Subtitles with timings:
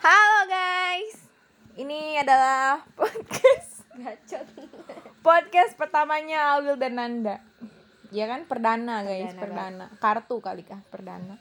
[0.00, 1.12] Halo guys,
[1.76, 4.46] ini adalah podcast Gacot.
[5.20, 7.36] podcast pertamanya Awil dan Nanda.
[8.08, 10.00] Ya kan perdana guys, Perdana, perdana.
[10.00, 11.36] Kartu kali kah perdana.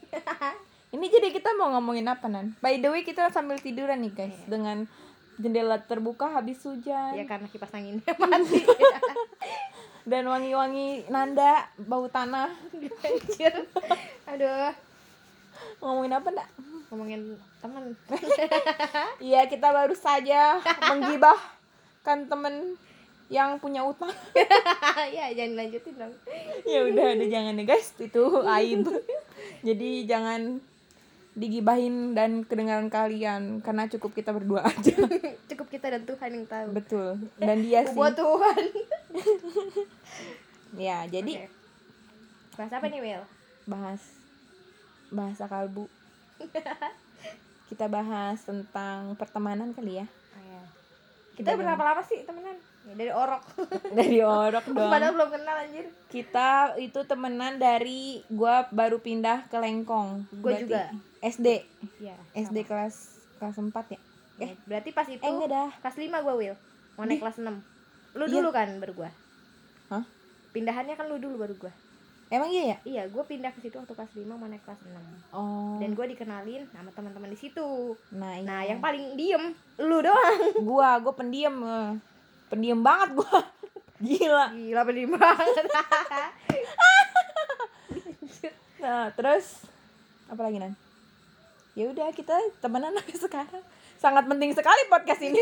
[0.91, 2.53] ini jadi kita mau ngomongin apa nan?
[2.59, 4.85] By the way kita sambil tiduran nih guys dengan
[5.39, 8.59] jendela terbuka habis hujan ya karena kipas anginnya mati.
[10.03, 12.51] dan wangi-wangi Nanda bau tanah.
[14.29, 14.71] Aduh,
[15.79, 16.49] Ngomongin apa ndak?
[16.89, 17.21] Ngomongin
[17.59, 17.93] teman.
[19.21, 20.57] Iya kita baru saja
[20.89, 22.75] menggibahkan temen
[23.27, 24.09] yang punya utang.
[25.15, 26.13] ya jangan lanjutin dong.
[26.65, 28.83] ya udah udah jangan ya guys itu aib
[29.61, 30.57] jadi jangan
[31.31, 34.97] digibahin dan kedengaran kalian karena cukup kita berdua aja
[35.49, 36.67] Cukup kita dan Tuhan yang tahu.
[36.73, 38.63] betul dan dia sih Buat Tuhan.
[40.75, 41.47] ya jadi Oke.
[42.55, 43.23] Bahas apa nih, Will?
[43.63, 44.01] bahas
[45.07, 45.85] bahasa kalbu
[47.69, 50.61] kita bahas tentang pertemanan kali ya Oh, ya.
[51.33, 52.57] Kita berapa lama sih temenan?
[52.81, 53.43] Ya, dari orok.
[53.97, 55.85] dari orok dong Padahal belum kenal anjir.
[56.07, 60.81] kita itu temenan dari gua baru pindah ke Lengkong Gua Berarti juga.
[61.21, 61.47] SD
[61.99, 62.15] Iya.
[62.33, 62.95] SD kelas
[63.37, 63.99] kelas 4 ya
[64.39, 66.55] Eh, berarti pas itu eh enggak dah kelas 5 gua, Will.
[66.95, 67.59] Mau naik kelas 6.
[68.15, 68.33] Lu Iya.
[68.33, 69.11] dulu kan baru gua.
[69.89, 70.03] Hah?
[70.49, 71.73] Pindahannya kan lu dulu baru gua.
[72.29, 74.93] Emang iya ya Iya, gua pindah ke situ waktu kelas 5 mau naik kelas 6.
[75.31, 77.97] oh Dan gua dikenalin sama teman-teman di situ.
[78.11, 78.45] nah iya.
[78.45, 80.37] Nah, yang paling diem lu doang.
[80.69, 81.91] gua gua pendiam eh.
[82.47, 83.39] pendiam banget gua
[83.99, 85.65] gila Gila pendiam banget.
[88.79, 89.67] nah terus
[90.25, 90.71] apa lagi nan
[91.73, 93.63] ya udah kita temenan sampai sekarang
[93.97, 95.41] sangat penting sekali podcast ini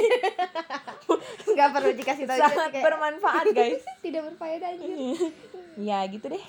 [1.48, 5.30] Enggak perlu dikasih tahu sangat kayak bermanfaat guys tidak berfaedah anjir.
[5.78, 6.44] ya gitu deh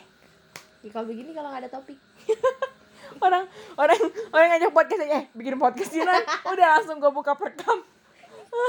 [0.78, 1.98] Ya, kalau begini kalau nggak ada topik.
[3.18, 3.98] orang orang
[4.30, 7.80] orang ngajak podcast aja eh bikin podcast sih Nan." udah langsung gua buka perekam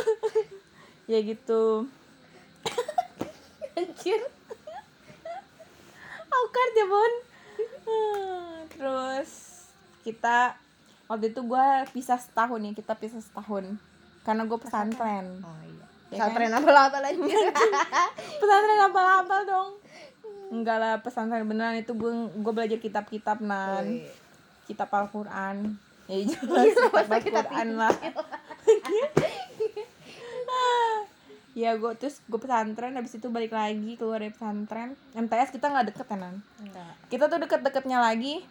[1.11, 1.85] ya gitu
[3.77, 4.21] Anjir.
[6.29, 7.13] awkward ya bon
[7.81, 9.29] Hmm, terus
[9.99, 10.53] kita
[11.05, 13.65] waktu itu gue pisah setahun ya kita pisah setahun
[14.21, 15.85] karena gue pesantren Oh iya.
[16.09, 16.31] Ya kan?
[16.31, 17.49] Pesantren apa-apa anjir.
[18.37, 19.69] pesantren apa-apa dong
[20.49, 24.03] enggak lah pesantren beneran itu gue gue belajar kitab-kitab nan.
[24.65, 25.77] Kitab Al-Quran.
[26.09, 27.93] Ya jelas kitab masa kitab Al-Quran lah.
[31.57, 34.95] Ya gue terus gue pesantren habis itu balik lagi keluar dari pesantren.
[35.17, 36.35] MTS kita nggak deket ya nan?
[36.61, 36.93] Enggak.
[37.09, 38.45] kita tuh deket-deketnya lagi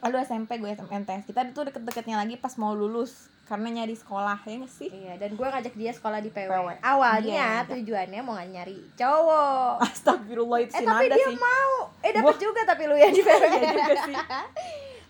[0.00, 4.54] lalu SMP gue MTS kita tuh deket-deketnya lagi pas mau lulus karena nyari sekolah ya
[4.56, 6.46] nggak sih Iya, dan gue ngajak dia sekolah di PW.
[6.46, 6.68] PW.
[6.80, 7.66] Awalnya Iya.
[7.66, 9.82] tujuannya mau nyari cowok.
[9.86, 11.90] Astagfirullah itu Eh tapi dia sih mau.
[12.00, 13.42] Eh dapet juga tapi lu ya di PW.
[13.42, 14.16] Iya juga sih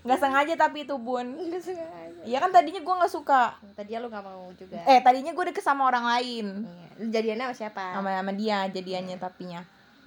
[0.01, 2.21] nggak sengaja tapi itu bun Enggak sengaja.
[2.23, 4.81] Iya kan tadinya gue nggak suka Tadi lu gak mau juga.
[4.83, 6.89] eh tadinya gue deket sama orang lain Iya.
[6.97, 7.85] Lu jadiannya sama siapa?
[7.95, 9.61] sama sama dia jadiannya tapinya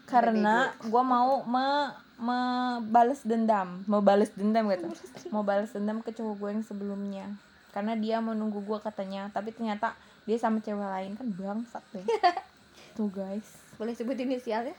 [0.03, 4.90] karena gue mau me membales dendam mau balas dendam gitu.
[5.34, 7.25] Mau balas dendam ke cowok gue yang sebelumnya.
[7.74, 12.06] Karena dia menunggu gue katanya tapi ternyata dia sama cewek lain kan bangsat deh.
[12.97, 13.62] Tuh guys.
[13.75, 14.78] Boleh sebut inisialnya?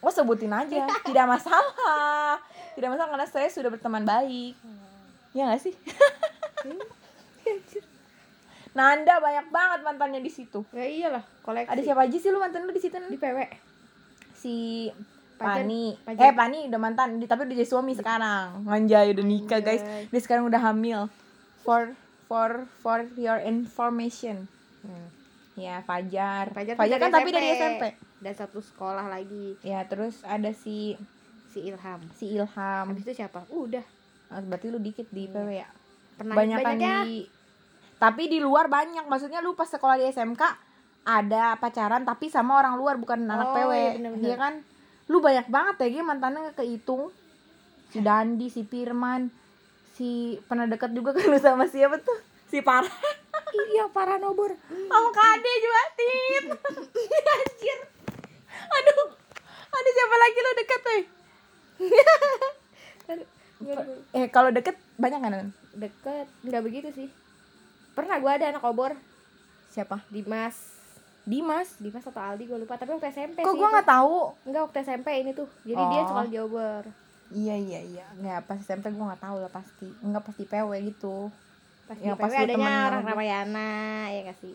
[0.00, 0.88] oh sebutin aja.
[1.04, 2.40] Tidak masalah.
[2.72, 4.56] Tidak masalah karena saya sudah berteman baik.
[5.36, 5.76] Ya gak sih?
[8.72, 10.64] Nanda banyak banget mantannya di situ.
[10.72, 11.68] Ya iyalah, koleksi.
[11.68, 13.36] ada siapa aja sih lu mantan lu di situ di PW?
[14.42, 14.88] si
[15.44, 16.22] Pani Pajar.
[16.22, 20.02] eh Pani udah mantan tapi udah jadi suami sekarang Anjay udah nikah guys Anjay.
[20.08, 21.00] dia sekarang udah hamil
[21.60, 21.92] for
[22.24, 24.46] for for your information
[24.80, 25.06] Hmm.
[25.54, 27.82] ya Fajar Fajar, Fajar, kan tapi dari SMP
[28.18, 30.98] Dan satu sekolah lagi ya terus ada si
[31.46, 32.02] si Ilham.
[32.12, 33.46] si Ilham Habis itu siapa?
[33.46, 33.84] Udah.
[34.26, 35.68] Ah, berarti lu dikit di PW ya
[36.12, 36.94] Pernah banyak kan banyaknya.
[37.04, 37.28] di
[37.94, 40.42] tapi di luar banyak maksudnya lu pas sekolah di SMK
[41.04, 44.24] ada pacaran tapi sama orang luar bukan anak Oh, PW iya bener-bener.
[44.24, 44.54] Iya kan
[45.10, 47.10] lu banyak banget ya Gi, mantannya nggak kehitung
[47.90, 49.28] si Dandi si Firman
[49.92, 52.18] si pernah deket juga kan lu sama siapa tuh?
[52.48, 52.92] Si Parah
[53.52, 54.56] Iya, para nobor.
[54.68, 56.44] sama Kade juga Tit
[57.36, 57.78] anjir.
[58.48, 59.08] Aduh.
[59.72, 61.02] Ada siapa lagi lu deket tuh
[64.12, 65.48] eh kalau deket banyak kan?
[65.76, 67.08] Deket, nggak begitu sih.
[67.92, 68.96] Pernah gua ada anak obor,
[69.68, 70.00] siapa?
[70.08, 70.71] Dimas.
[71.24, 73.62] Dimas Dimas atau Aldi gue lupa, tapi waktu SMP kok itu.
[73.62, 75.46] nggak tahu Enggak waktu SMP ini tuh.
[75.62, 76.06] Jadi dia Oh.
[76.06, 76.82] sekolah di obor.
[77.30, 81.30] Iya iya iya nggak pas SMP gue nggak tahu lah pasti nggak pasti PW gitu
[81.82, 83.08] Pas Yang di pas PW lu adanya orang dia.
[83.08, 83.68] Ramayana,
[84.08, 84.54] ya gak sih?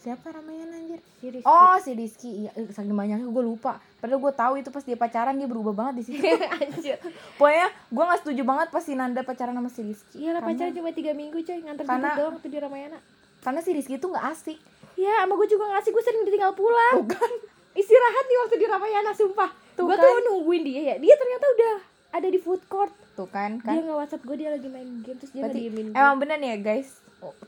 [0.00, 1.44] siapa Ramayana anjir Si Rizky.
[1.44, 5.36] oh si Rizky iya saking banyaknya gue lupa padahal gue tahu itu pas dia pacaran
[5.36, 6.24] dia berubah banget di situ
[6.56, 6.96] anjir
[7.36, 10.72] pokoknya gue nggak setuju banget pas si Nanda pacaran sama si Rizky iya lah pacaran
[10.72, 12.96] cuma tiga minggu coy nganter Karena- doang tuh di Ramayana
[13.40, 14.58] karena si Rizky tuh nggak asik.
[14.96, 17.04] Ya sama gue juga ngasih gue sering ditinggal pulang.
[17.04, 17.30] Bukan
[17.72, 19.50] istirahat nih waktu di Ramayana sumpah.
[19.76, 20.04] Tuh gue kan.
[20.04, 20.96] tuh nungguin dia ya.
[21.00, 21.74] Dia ternyata udah
[22.10, 22.92] ada di food court.
[23.16, 23.80] Tuh kan dia kan.
[23.80, 26.48] Nggak whatsapp gue dia lagi main game terus dia Berarti ngediemin gue emang bener nih
[26.52, 26.88] ya guys?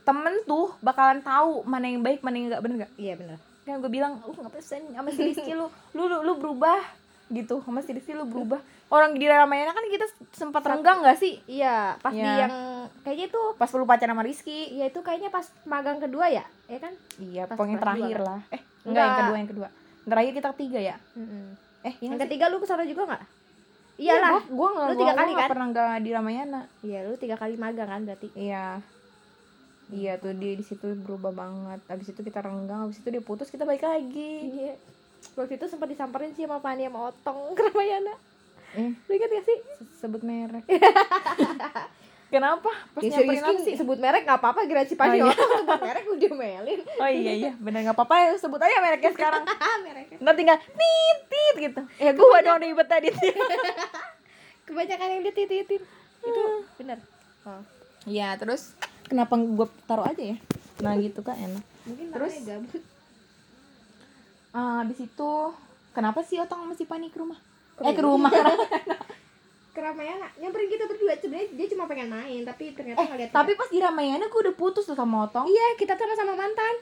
[0.05, 3.79] Temen tuh bakalan tahu mana yang baik mana yang nggak bener gak iya benar kan
[3.79, 5.71] gue bilang lu nggak pesen sama si Rizky lu.
[5.95, 6.83] Lu lu, lu berubah
[7.31, 7.63] gitu.
[7.63, 8.59] Sama si Rizky lu berubah.
[8.91, 10.05] Orang di Ramayana kan kita
[10.35, 11.39] sempat renggang gak sih?
[11.47, 12.45] Iya pas di Iya.
[12.45, 12.53] yang
[13.03, 14.73] kayaknya itu pas lu pacaran sama Rizky.
[14.73, 16.93] Iya itu kayaknya pas magang kedua ya ya kan?
[17.17, 18.39] Iya Pas pokoknya kelas terakhir lah.
[18.49, 19.03] Eh enggak, Enggak.
[19.05, 19.67] yang kedua yang kedua.
[20.03, 20.95] Terakhir kita ketiga ya?
[21.81, 23.23] Eh yang ketiga lu ke sana juga nggak?
[23.93, 24.31] Iya, iyalah.
[24.33, 25.51] gua, gua nggak Lu gua- tiga gua kali nggak kan?
[25.51, 26.61] pernah nggak di Ramayana.
[26.81, 28.27] Iya lu tiga kali magang kan berarti?
[28.33, 28.65] Iya.
[29.85, 31.79] Iya tuh dia di situ berubah banget.
[31.85, 34.33] Abis itu kita renggang abis itu dia putus kita balik lagi.
[34.49, 34.73] Iya.
[35.33, 38.15] Waktu itu sempat disamperin sih sama Fani sama Otong ke Ramayana.
[38.73, 38.89] Eh.
[38.97, 39.57] Lu ingat gak sih?
[39.77, 40.65] Se- sebut merek
[42.33, 42.69] kenapa?
[42.91, 43.73] Pas Ya, nyamperin apa sih?
[43.77, 45.35] sebut merek gak apa-apa si Fani Oh, iya.
[45.61, 46.79] Sebut merek udah melin.
[46.97, 47.51] Oh iya iya.
[47.55, 48.15] Bener nggak apa-apa.
[48.17, 49.43] Ya sebut aja mereknya sekarang.
[49.85, 50.17] Mereknya.
[50.17, 51.81] Nggak tinggal tit tit gitu.
[52.01, 53.13] Ya gua dong ribet tadi.
[54.65, 55.81] Kebanyakan yang ditititin
[56.23, 56.43] itu
[56.79, 56.97] bener.
[57.43, 57.61] Oh.
[58.03, 58.73] Iya terus
[59.05, 60.37] kenapa gue taruh aja ya?
[60.79, 61.63] Nah gitu kan enak.
[61.83, 62.33] Mungkin Terus?
[62.47, 62.83] gabut.
[64.51, 65.31] Ah, habis itu
[65.91, 67.35] kenapa sih otong masih panik ke rumah?
[67.75, 68.31] Ke eh ke rumah
[69.73, 73.51] ke Ramayana nyamperin kita berdua sebenarnya dia cuma pengen main tapi ternyata eh ngeliat tapi
[73.53, 76.75] pas di Ramayana gue udah putus tuh sama otong iya kita sama sama mantan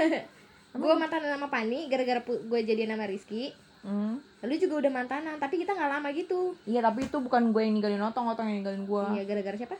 [0.80, 4.20] gue mantan sama Pani gara-gara gue jadian sama Rizky Hmm.
[4.44, 6.52] Lalu juga udah mantanan, tapi kita nggak lama gitu.
[6.64, 9.76] iya tapi itu bukan gue yang ninggalin otong otong yang ninggalin gue Iya, gara-gara siapa?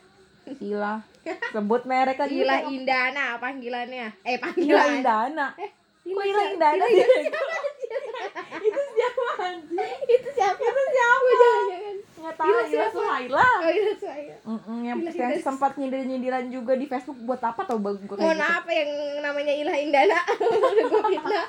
[0.51, 1.05] Sila
[1.53, 4.09] sebut merek lagi Gila Kok- Indana panggilannya.
[4.25, 4.89] Eh, Gila panggilan.
[4.97, 7.05] Indana Eh, kok Gila Indana sih
[8.61, 9.23] itu siapa
[10.07, 10.61] Itu siapa?
[10.61, 11.29] Itu siapa?
[11.31, 11.97] jangan-jangan.
[12.21, 12.87] nggak tahu Gila, Gila?
[12.93, 14.37] Suhaila Oh, iya saya.
[14.43, 15.43] Mm-mm, yang, Gila, yang Gila.
[15.43, 18.91] sempat nyindir nyindiran juga di Facebook buat apa tau bang gue Mohon maaf yang
[19.21, 20.19] namanya Ilah Indana.
[20.71, 21.47] Udah gue fitnah.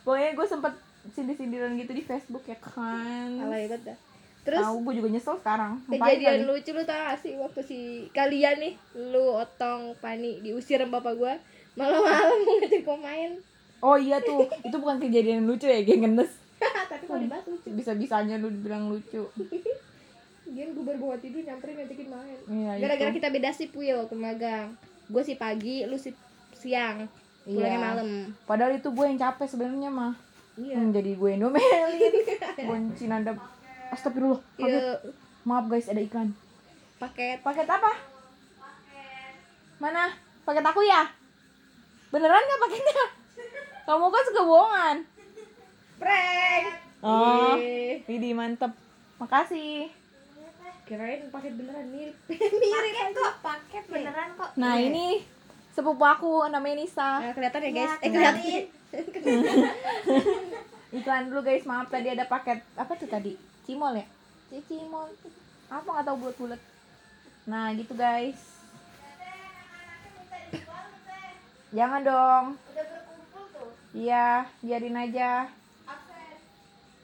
[0.00, 0.72] pokoknya gue sempet
[1.10, 3.98] sindir sindiran gitu di Facebook ya kan Alay banget dah.
[4.40, 6.48] Terus tahu gue juga nyesel sekarang kejadian kali?
[6.48, 7.78] lucu lu tau gak sih waktu si
[8.10, 11.34] kalian nih lu otong pani diusir sama bapak gua
[11.72, 13.36] malam-malam ngajak gua main
[13.80, 16.30] oh iya tuh itu bukan kejadian lucu ya geng ngenes.
[16.90, 17.68] Tapi kalau dibahas lucu.
[17.72, 19.24] Bisa bisanya lu dibilang lucu.
[20.50, 22.38] Dia gue baru bawa tidur nyamperin ngajakin main.
[22.50, 24.74] Iya gara-gara kita beda sip Will waktu magang.
[25.06, 26.10] Gue si pagi lu si
[26.54, 27.06] siang.
[27.46, 27.80] Pulangnya Iya.
[27.80, 28.08] malam.
[28.44, 30.14] Padahal itu gue yang capek sebenarnya mah.
[30.58, 30.76] Iya.
[30.76, 32.12] Hmm, jadi gue yang domelin.
[32.68, 32.76] Gue
[33.08, 33.32] nanda
[33.88, 34.42] astagfirullah.
[34.60, 35.00] Iya,
[35.48, 36.36] maaf guys ada iklan.
[37.00, 37.40] Paket.
[37.40, 37.96] Paket apa?
[39.80, 40.12] Mana?
[40.44, 41.08] Paket aku ya?
[42.10, 43.19] Beneran nggak paketnya
[43.90, 44.96] kamu kan suka bohongan.
[45.98, 46.64] Prank.
[47.02, 48.70] Oh Ih, Widih mantep.
[49.18, 49.90] Makasih.
[50.86, 52.14] Kirain paket beneran mirip.
[52.30, 54.50] Mirip paket kok paket beneran kok.
[54.54, 55.26] Nah ini
[55.74, 57.18] sepupu aku namanya Nisa.
[57.18, 57.92] Nah, kelihatan ya guys?
[57.98, 58.42] Ya, eh kelihatan.
[61.02, 61.66] iklan dulu guys.
[61.66, 62.62] Maaf tadi ada paket.
[62.78, 63.34] Apa tuh tadi?
[63.66, 64.06] Cimol ya?
[64.50, 65.10] Ci- cimol
[65.70, 66.60] apa nggak tahu bulat bulat
[67.46, 68.38] nah gitu guys.
[71.70, 72.46] Jangan dong
[73.94, 75.50] iya biarin aja.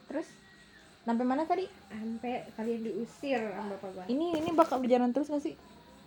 [0.06, 0.28] Terus?
[1.06, 1.66] Sampai mana tadi?
[1.90, 4.04] Sampai kalian diusir sama bapak gua.
[4.10, 5.54] Ini ini bakal berjalan terus gak sih?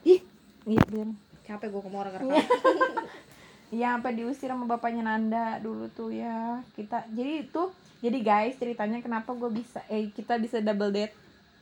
[0.04, 0.20] Ih
[0.68, 1.16] iya berjalan.
[1.48, 2.36] Capek gue ke orang rekam.
[3.70, 4.02] Iya.
[4.02, 6.58] Sampai diusir sama bapaknya Nanda dulu tuh ya.
[6.74, 7.70] Kita jadi itu
[8.02, 11.14] jadi guys ceritanya kenapa gue bisa eh kita bisa double date.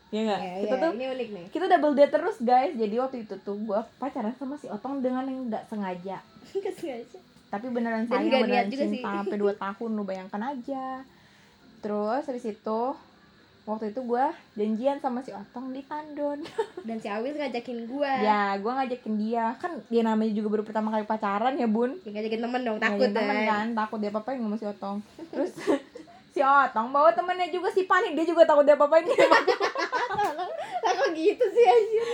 [0.08, 0.40] Ya nggak?
[0.40, 1.46] Ya, kita ya, tuh ini unik nih.
[1.52, 2.74] kita double date terus guys.
[2.80, 6.24] Jadi waktu itu tuh gue pacaran sama si Otong dengan yang nggak sengaja.
[6.56, 9.04] Nggak sengaja tapi beneran Dan sayang nggak beneran juga cinta sih.
[9.22, 10.86] sampai 2 tahun lu bayangkan aja.
[11.78, 12.82] Terus habis itu
[13.64, 14.26] waktu itu gue
[14.56, 16.40] janjian sama si Otong di Tandon
[16.88, 19.46] dan si Awil ngajakin gue ya gue ngajakin dia.
[19.58, 21.96] Kan dia namanya juga baru pertama kali pacaran ya bun.
[22.02, 23.48] Ya, ngajakin temen dong Takut takut temen kan.
[23.48, 24.98] kan, takut dia apa-apain sama si Otong.
[25.32, 25.52] Terus
[26.34, 29.04] si Otong bawa temennya juga si Panik, dia juga takut dia apa-apain.
[30.84, 32.08] Lah kok gitu sih anjir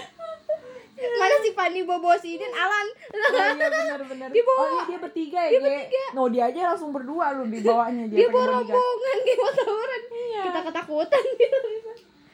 [1.14, 4.28] mana si Fanny bawa si Idin Alan Oh iya benar-benar.
[4.30, 7.60] Dia bawa- Oh iya dia bertiga ya, dia No, dia aja langsung berdua lu di
[7.60, 8.28] bawahnya dia dia.
[8.28, 8.74] bawa bertiga.
[8.74, 10.42] rombongan kayak mau tawuran Iya.
[10.44, 11.58] kita ketakutan gitu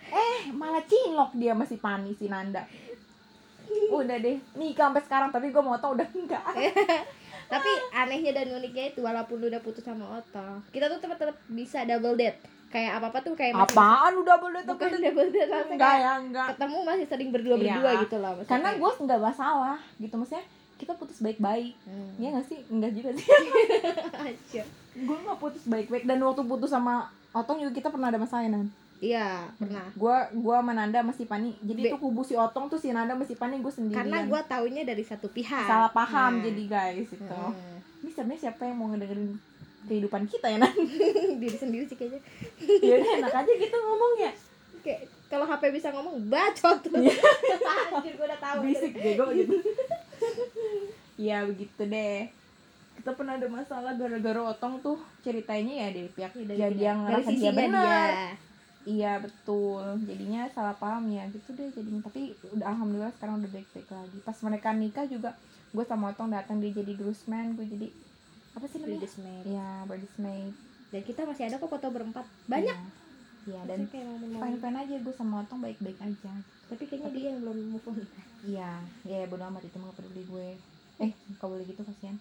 [0.10, 2.66] Eh, malah cinlok dia masih Pani si Nanda.
[3.92, 6.42] Udah deh, nikah sampai sekarang tapi gue mau tau udah enggak.
[7.48, 11.82] tapi anehnya dan uniknya itu walaupun udah putus sama Otto kita tuh tetap tetap bisa
[11.82, 12.38] double date
[12.70, 15.06] kayak apa apa tuh kayak Apaan udah boleh bukan double date?
[15.08, 16.48] double date langsung Enggak ya, enggak.
[16.52, 18.02] ketemu masih sering berdua berdua Iya.
[18.02, 20.46] gitu loh maksudnya Karena gue nggak masalah gitu maksudnya
[20.76, 22.12] kita putus baik-baik Hmm.
[22.16, 23.26] ya nggak sih enggak juga sih
[24.96, 28.70] gue nggak putus baik-baik dan waktu putus sama Otong juga kita pernah ada masalah Nan
[29.00, 32.76] iya pernah gue gua sama Nanda masih Pani jadi Be- itu kubu si Otong tuh
[32.76, 36.44] si Nanda masih Pani gue sendirian karena gue taunya dari satu pihak salah paham Nah.
[36.44, 37.80] jadi guys itu Hmm.
[38.00, 39.40] ini sebenarnya siapa yang mau ngedengerin
[39.90, 40.70] kehidupan kita ya Nan.
[41.42, 42.22] Diri sendiri sih kayaknya.
[42.80, 44.32] Ya udah enak aja gitu ngomongnya.
[44.80, 46.78] Kayak kalau HP bisa ngomong bacot.
[46.80, 47.18] Tuh Iya.
[47.92, 48.58] anjir gue udah tahu.
[48.62, 49.58] Berisik bego gitu.
[51.18, 52.30] Ya begitu deh.
[52.96, 56.98] Kita pernah ada masalah gara-gara otong tuh ceritanya ya dari pihak Iya, dari dia dari
[56.98, 57.86] ngerasa dia benar.
[58.12, 58.28] dia.
[58.86, 59.84] iya betul.
[60.04, 62.02] Jadinya salah paham ya gitu deh jadinya.
[62.02, 64.18] Tapi udah alhamdulillah sekarang udah baik-baik lagi.
[64.22, 65.32] Pas mereka nikah juga
[65.70, 67.88] gue sama otong datang dia jadi groomsman gue jadi
[68.52, 69.44] apa sih namanya Bridesmaid.
[69.46, 70.54] ya bridesmaid
[70.90, 72.78] dan kita masih ada kok foto berempat banyak
[73.48, 74.42] Iya, dan kayak momen-momen.
[74.42, 76.34] fine-fine aja gue sama otong baik-baik aja
[76.68, 77.98] tapi kayaknya dia yang belum move on
[78.40, 78.72] Iya,
[79.04, 80.48] ya bodo amat itu mah gak peduli gue.
[81.00, 82.16] Eh, kau boleh gitu kasihan.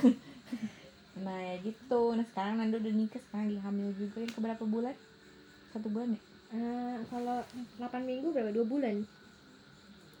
[1.24, 2.00] nah ya gitu.
[2.14, 4.24] Nah sekarang Nanda udah nikah, sekarang dia hamil juga.
[4.24, 4.94] Yang keberapa bulan?
[5.68, 6.20] Satu bulan ya?
[6.48, 7.44] Eh, kalau
[7.76, 9.04] 8 minggu berapa dua bulan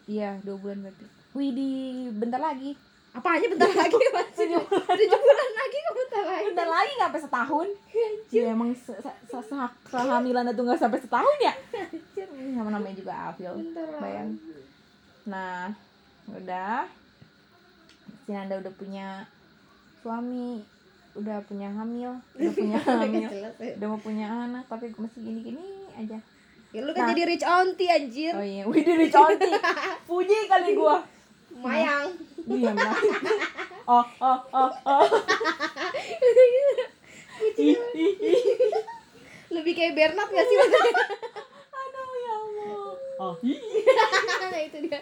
[0.04, 1.04] Iya, dua bulan berarti.
[1.32, 1.68] Wih di
[2.12, 2.76] bentar lagi.
[3.08, 4.84] Apa aja bentar lagi masih tujuh bulan
[5.56, 7.68] lagi kok bentar lagi Bentar lagi nggak sampai setahun.
[8.28, 8.70] Ya emang
[9.84, 11.54] kehamilan itu nggak sampai setahun ya?
[12.54, 13.54] Sama namanya juga Afil.
[13.98, 14.36] Bayang.
[15.24, 15.72] Nah,
[16.28, 16.86] udah.
[18.22, 19.24] Si Nanda udah punya
[19.98, 20.60] suami,
[21.14, 23.28] udah punya hamil, udah punya hamil.
[23.28, 23.50] Ya.
[23.74, 25.64] udah mau punya anak tapi masih gini-gini
[25.96, 26.18] aja
[26.68, 27.16] Ya, lu kan Nah.
[27.16, 29.56] jadi rich auntie anjir oh iya wih diri cantik
[30.08, 31.00] puji kali gua
[31.62, 32.06] mayang.
[32.48, 32.96] Diam lah
[33.92, 35.08] oh oh oh oh.
[37.58, 38.42] Ih, ih, ih.
[39.48, 40.56] lebih kayak Bernard gak sih?
[41.78, 42.92] Aduh ya allah.
[43.18, 43.34] Oh
[44.48, 45.00] nah itu dia.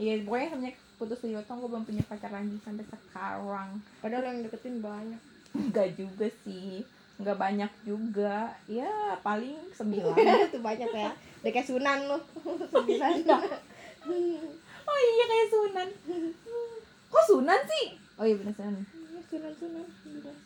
[0.00, 3.68] Iya pokoknya semenjak putus dari Yotong gue belum punya pacar lagi sampai sekarang.
[4.00, 5.20] Padahal yang deketin banyak.
[5.52, 6.86] Enggak juga sih
[7.20, 10.16] enggak banyak juga ya paling sembilan
[10.48, 11.12] itu banyak ya
[11.44, 12.18] udah kayak Sunan lu
[12.72, 13.12] sembilan
[14.88, 15.88] oh iya kayak Sunan
[17.12, 17.86] kok Sunan sih
[18.16, 18.82] oh iya bener Sunan
[19.28, 19.86] Sunan Sunan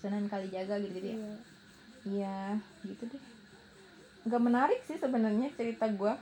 [0.02, 1.34] Sunan kali jaga gitu gitu ya Iya.
[2.04, 3.22] Iya, gitu deh.
[4.28, 6.20] Nggak menarik sih sebenarnya cerita gua.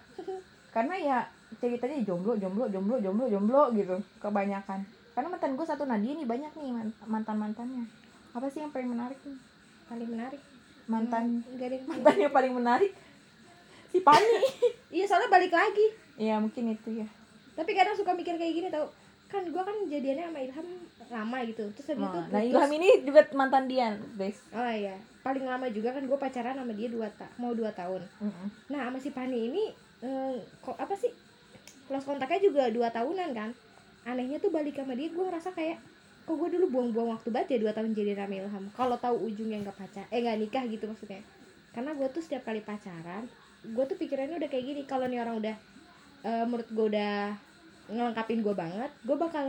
[0.71, 1.18] Karena ya
[1.59, 3.99] ceritanya jomblo, jomblo, jomblo, jomblo, jomblo gitu.
[4.23, 4.87] Kebanyakan.
[5.12, 6.71] Karena mantan gua satu Nadia nih banyak nih
[7.11, 7.90] mantan-mantannya.
[8.30, 9.51] Apa sih yang paling menarik nih?
[9.92, 10.40] Paling menarik.
[10.88, 11.25] Mantan.
[11.52, 12.92] Yang mantan yang paling menarik?
[13.92, 14.28] Si Pani.
[14.96, 15.87] iya soalnya balik lagi.
[16.16, 17.08] Iya, mungkin itu ya.
[17.52, 18.88] tapi kadang suka mikir kayak gini tau.
[19.28, 20.68] Kan gua kan jadiannya sama Ilham
[21.12, 21.64] lama gitu.
[21.76, 22.40] Terus habis itu Nah.
[22.40, 24.40] Ilham ini juga mantan dia, guys.
[24.50, 24.96] oh iya.
[25.20, 28.02] Paling lama juga kan gue pacaran sama dia dua ta mau dua tahun.
[28.18, 28.49] Mm-mm.
[28.72, 29.64] nah sama si Pani ini
[30.00, 31.12] eh, kok apa sih?
[31.87, 33.52] Close kontaknya juga dua tahunan kan.
[34.02, 35.76] Anehnya tuh balik sama dia gue ngerasa kayak
[36.32, 39.60] kok gue dulu buang-buang waktu banget ya dua tahun jadi sama Ilham kalau tahu ujungnya
[39.60, 41.20] nggak pacar eh nggak nikah gitu maksudnya.
[41.72, 43.28] Karena gue tuh setiap kali pacaran
[43.62, 45.54] gue tuh pikirannya udah kayak gini kalau nih orang udah
[46.22, 47.36] eh, menurut gue udah
[47.86, 49.46] ngelengkapin gue banget gue bakal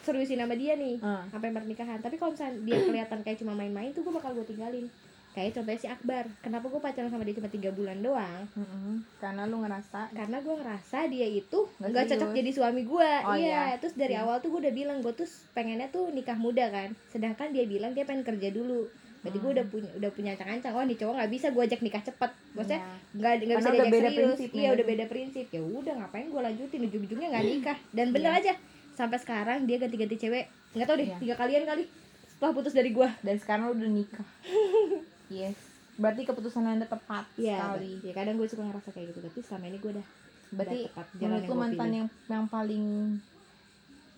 [0.00, 1.24] seriusin sama dia nih Ah.
[1.28, 4.86] sampai pernikahan tapi kalau misalnya dia kelihatan kayak cuma main-main tuh gue bakal gue tinggalin
[5.34, 6.24] kayak contohnya si Akbar.
[6.38, 8.46] Kenapa gue pacaran sama dia cuma tiga bulan doang?
[8.54, 9.02] Mm-mm.
[9.18, 13.74] Karena lu ngerasa karena gue ngerasa dia itu Nggak cocok jadi suami gue Oh, iya.
[13.74, 13.76] iya.
[13.76, 14.22] terus dari Iya.
[14.22, 16.94] awal tuh gue udah bilang gue tuh pengennya tuh nikah muda kan.
[17.08, 18.86] Sedangkan dia bilang dia pengen kerja dulu.
[19.20, 19.56] Berarti gue Hmm.
[19.56, 22.30] udah punya udah punya ancang-ancang oh nih cowok nggak bisa gue ajak nikah cepet.
[22.52, 22.94] Maksudnya Iya.
[23.12, 24.18] nggak nggak bisa diajak beda serius.
[24.20, 25.46] prinsip iya udah beda prinsip.
[25.48, 26.80] Ya udah ngapain gue lanjutin?
[26.84, 27.78] Ujung-ujungnya nggak nikah.
[27.90, 28.40] Dan bener Iya.
[28.40, 28.52] aja.
[28.92, 30.46] Sampai sekarang dia ganti-ganti cewek.
[30.72, 31.16] Nggak tahu deh Iya.
[31.18, 31.84] tiga kalian kali
[32.26, 34.26] setelah putus dari gue dan sekarang lu udah nikah
[35.28, 35.56] yes.
[35.94, 38.02] Berarti keputusan anda tepat Iya, sekali.
[38.02, 40.06] ya kadang gue suka ngerasa kayak gitu tapi selama ini gue udah
[40.50, 41.94] berarti udah tepat jalan yang gue mantan pilih.
[41.96, 42.84] yang yang paling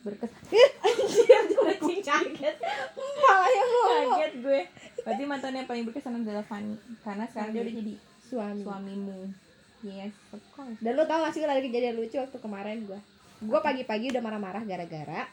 [0.03, 0.43] berkesan
[1.77, 2.57] Kucing kaget.
[3.19, 4.61] malah yang kaget gue.
[5.03, 8.63] Berarti mantan yang paling berkesan adalah Fanny karena sekarang dia udah jadi suami.
[8.63, 9.21] suamimu.
[9.83, 10.13] Yes.
[10.31, 10.79] Of course.
[10.79, 13.01] Dan lo tau gak sih ada kejadian lucu waktu kemarin gue
[13.37, 15.29] gue pagi-pagi udah marah-marah gara-gara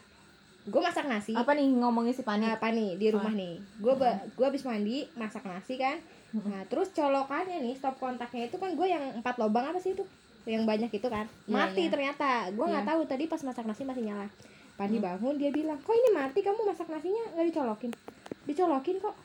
[0.63, 1.35] gue masak nasi.
[1.35, 3.59] Apa nih ngomongin si Fanny apa nih di rumah nih.
[3.77, 3.93] Gue
[4.33, 5.99] gue habis mandi masak nasi kan.
[6.33, 10.07] Nah terus colokannya nih stop kontaknya itu kan gue yang empat lubang apa sih itu?
[10.43, 11.27] Yang banyak itu kan.
[11.45, 11.91] Iya, mati iya.
[11.91, 12.29] ternyata.
[12.51, 12.91] Gue nggak Iya.
[12.95, 14.27] tahu tadi pas masak nasi masih nyala.
[14.73, 16.39] Pandi bangun dia bilang kok ini mati?
[16.39, 17.91] Kamu masak nasinya nggak dicolokin?
[18.43, 19.15] Dicolokin kok.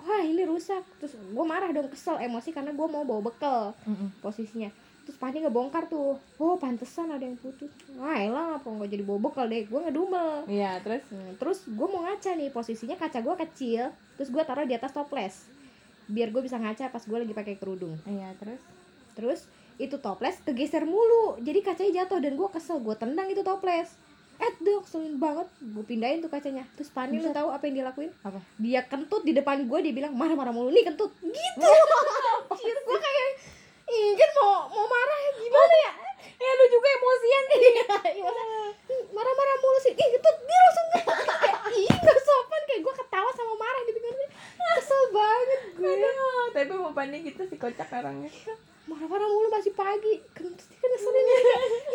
[0.00, 0.80] Wah ini rusak.
[0.98, 4.16] Terus gue marah dong kesel emosi karena gue mau bawa bekal Mm-mm.
[4.20, 4.72] posisinya
[5.06, 6.18] terus Pandi ngebongkar tuh.
[6.42, 7.70] Oh pantesan ada yang putus.
[7.94, 11.06] Wah elah apa nggak jadi bawa bekal deh gue ngedumel iya terus?
[11.14, 14.90] Hmm, terus gue mau ngaca nih posisinya kaca gue kecil terus gue taruh di atas
[14.90, 15.46] toples.
[16.10, 17.94] Biar gue bisa ngaca pas gue lagi pakai kerudung.
[18.02, 18.60] Iya terus?
[19.14, 19.40] Terus
[19.78, 21.38] itu toples kegeser mulu.
[21.38, 23.94] Jadi kacanya jatuh dan gue kesel gue tendang itu toples.
[24.36, 25.48] Eh keselin banget.
[25.62, 26.66] Gue pindahin tuh kacanya.
[26.76, 28.10] Terus Pani lu tahu apa yang dia lakuin?
[28.20, 28.42] Apa?
[28.60, 30.68] Dia kentut di depan gue dia bilang marah-marah mulu.
[30.68, 31.14] Nih kentut.
[31.22, 31.62] Gitu.
[32.86, 33.30] Gue kayak
[33.86, 35.92] ih kan mau mau marah gimana ya?
[36.36, 39.92] Ya lu juga emosian Iya, iya, "Hmm, marah-marah mulu sih.
[39.92, 42.62] Ih kentut dia langsung kentut kayak ih gak sopan.
[42.64, 44.14] Kayak gue ketawa sama marah gitu kan
[44.76, 45.88] kesel banget gue.
[45.88, 48.28] Aduh, tapi mau panik kita si kocak orangnya.
[48.86, 50.14] Marah-marah mulu masih pagi.
[50.30, 51.38] Kentut dia kan ngeselin ya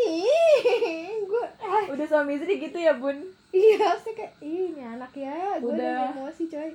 [0.02, 3.18] ih gue ah udah suami istri gitu ya bun?
[3.52, 5.60] Iya saya kayak ih ini anak ya.
[5.60, 6.12] Gue udah.
[6.14, 6.72] emosi coy.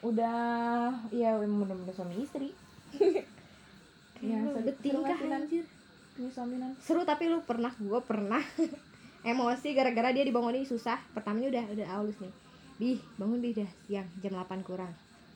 [0.00, 2.48] Udah ya mudah-mudahan suami istri
[4.22, 4.36] ya
[4.90, 5.40] seru- Nan?
[5.40, 5.64] anjir.
[6.78, 8.42] Seru tapi lu pernah gue pernah
[9.22, 11.00] emosi gara-gara dia dibangunin susah.
[11.10, 12.32] Pertamanya udah udah halus nih.
[12.76, 14.92] Bih bangun bih dah siang jam 8 kurang.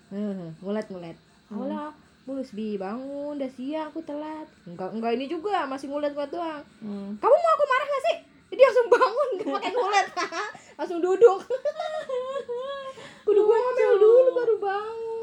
[0.09, 1.17] Heeh, ngulet ngulet.
[1.47, 1.61] Hmm.
[1.63, 1.93] Alah,
[2.25, 4.49] mulus bi bangun udah siang aku telat.
[4.65, 6.63] Enggak enggak ini juga masih ngulet ngulet doang.
[6.79, 7.11] Hmm.
[7.15, 8.17] kamu mau aku marah gak sih?
[8.47, 10.07] Jadi langsung bangun gak pakai ngulet.
[10.75, 11.39] Langsung duduk.
[13.25, 15.14] Kudu gue ngomel dulu baru bangun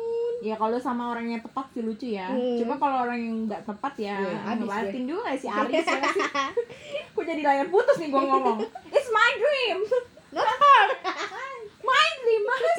[0.41, 2.33] ya kalau sama orang yang tepat sih lucu ya.
[2.33, 2.57] Hmm.
[2.57, 4.17] cuma kalau orang yang nggak tepat ya
[4.57, 6.24] ngebatin juga nggak sih Aris ya sih?
[7.13, 8.57] Kok jadi layar putus nih gua ngomong?
[8.89, 9.77] It's my dream.
[10.33, 10.86] Not her.
[11.81, 12.77] My dream mas.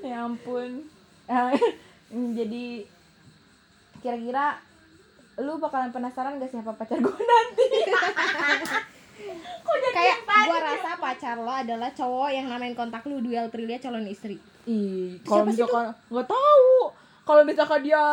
[0.00, 0.86] Ya ampun.
[1.26, 1.58] Eh,
[2.38, 2.64] jadi
[3.98, 4.62] kira-kira
[5.36, 7.66] lu bakalan penasaran gak siapa pacar gue nanti?
[9.66, 10.62] Kok jadi kayak gua sih?
[10.62, 15.46] rasa pacar lo adalah cowok yang namain kontak lu duel Prilia calon istri ih kalau
[15.46, 16.70] misalkan nggak tahu.
[17.26, 18.04] Kalau misalkan dia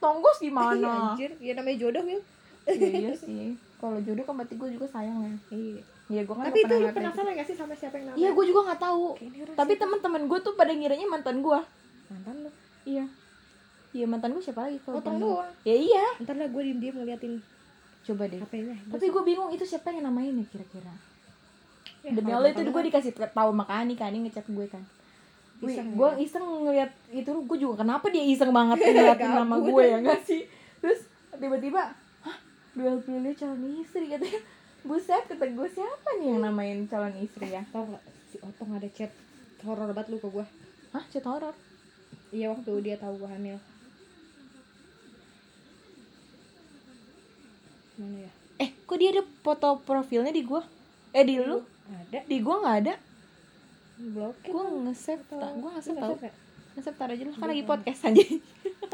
[0.00, 1.12] tonggos gimana?
[1.12, 1.36] Anjir.
[1.40, 2.20] Ya namanya jodoh Wil
[2.68, 3.52] iya, iya sih.
[3.76, 5.34] Kalau jodoh kan berarti gue juga sayang ya.
[5.52, 5.80] Iya.
[6.12, 8.16] Iya gue kan tapi itu lu penasaran gak sih sama siapa yang gitu.
[8.16, 8.20] namanya?
[8.20, 9.06] Iya gue juga nggak tahu.
[9.56, 11.60] Tapi teman-teman gue tuh pada ngiranya mantan gue.
[12.12, 12.50] mantan lu?
[12.84, 13.04] Iya.
[13.92, 15.52] Iya mantan gue siapa lagi kalau bukan doang.
[15.64, 16.06] Ya iya.
[16.20, 17.40] ntar lah gue diem diem ngeliatin
[18.02, 18.40] Coba deh.
[18.42, 20.92] Tapi gue bingung itu siapa yang namain ya kira-kira.
[22.02, 24.82] Ya, Demi Allah itu mantan gue lu dikasih tahu sama Kani, Kani ngechat gue kan.
[25.62, 29.98] Wih, gue iseng ngeliat itu gue juga kenapa dia iseng banget ngeliatin nama gue ya
[30.02, 30.42] nggak sih?
[30.82, 31.06] Terus
[31.38, 31.94] tiba-tiba
[32.26, 32.38] hah?
[32.74, 34.42] Duel pilih calon istri katanya.
[34.82, 37.62] Buset kata gue siapa nih yang namain calon istri ya?
[37.70, 38.02] Tau gak
[38.34, 39.14] si Otong ada chat
[39.62, 40.46] horor banget lu ke gue
[40.90, 41.04] hah?
[41.14, 41.54] Chat horor?
[42.34, 43.58] Iya waktu dia tahu gue hamil.
[48.02, 48.32] Mana ya?
[48.58, 50.62] Eh kok dia ada foto profilnya di gue
[51.14, 51.62] eh di lu?
[51.86, 52.26] Ada.
[52.26, 52.94] Di gue nggak ada
[54.10, 54.50] blokir.
[54.50, 56.10] Gue nge-save tak gue Lu nge-save tau.
[56.12, 56.32] save ya?
[56.72, 58.24] nge-save tar aja lah kan lagi podcast aja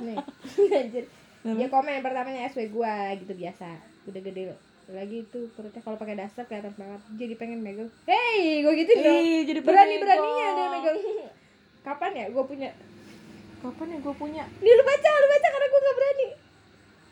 [0.02, 0.16] nih
[0.82, 1.04] anjir.
[1.46, 3.78] Dia komen pertamanya SW gua gitu biasa.
[4.10, 4.42] Udah gede
[4.88, 7.00] lagi tuh perutnya kalau pakai daster kelihatan banget.
[7.14, 7.92] Jadi pengen megang.
[8.08, 9.20] Hey gue gitu dong.
[9.20, 10.98] Ih, jadi berani beraninya dia megang.
[11.86, 12.70] Kapan ya gue punya?
[13.60, 14.42] Kapan ya gue punya?
[14.58, 16.26] Nih lu baca lu baca karena gue gak berani.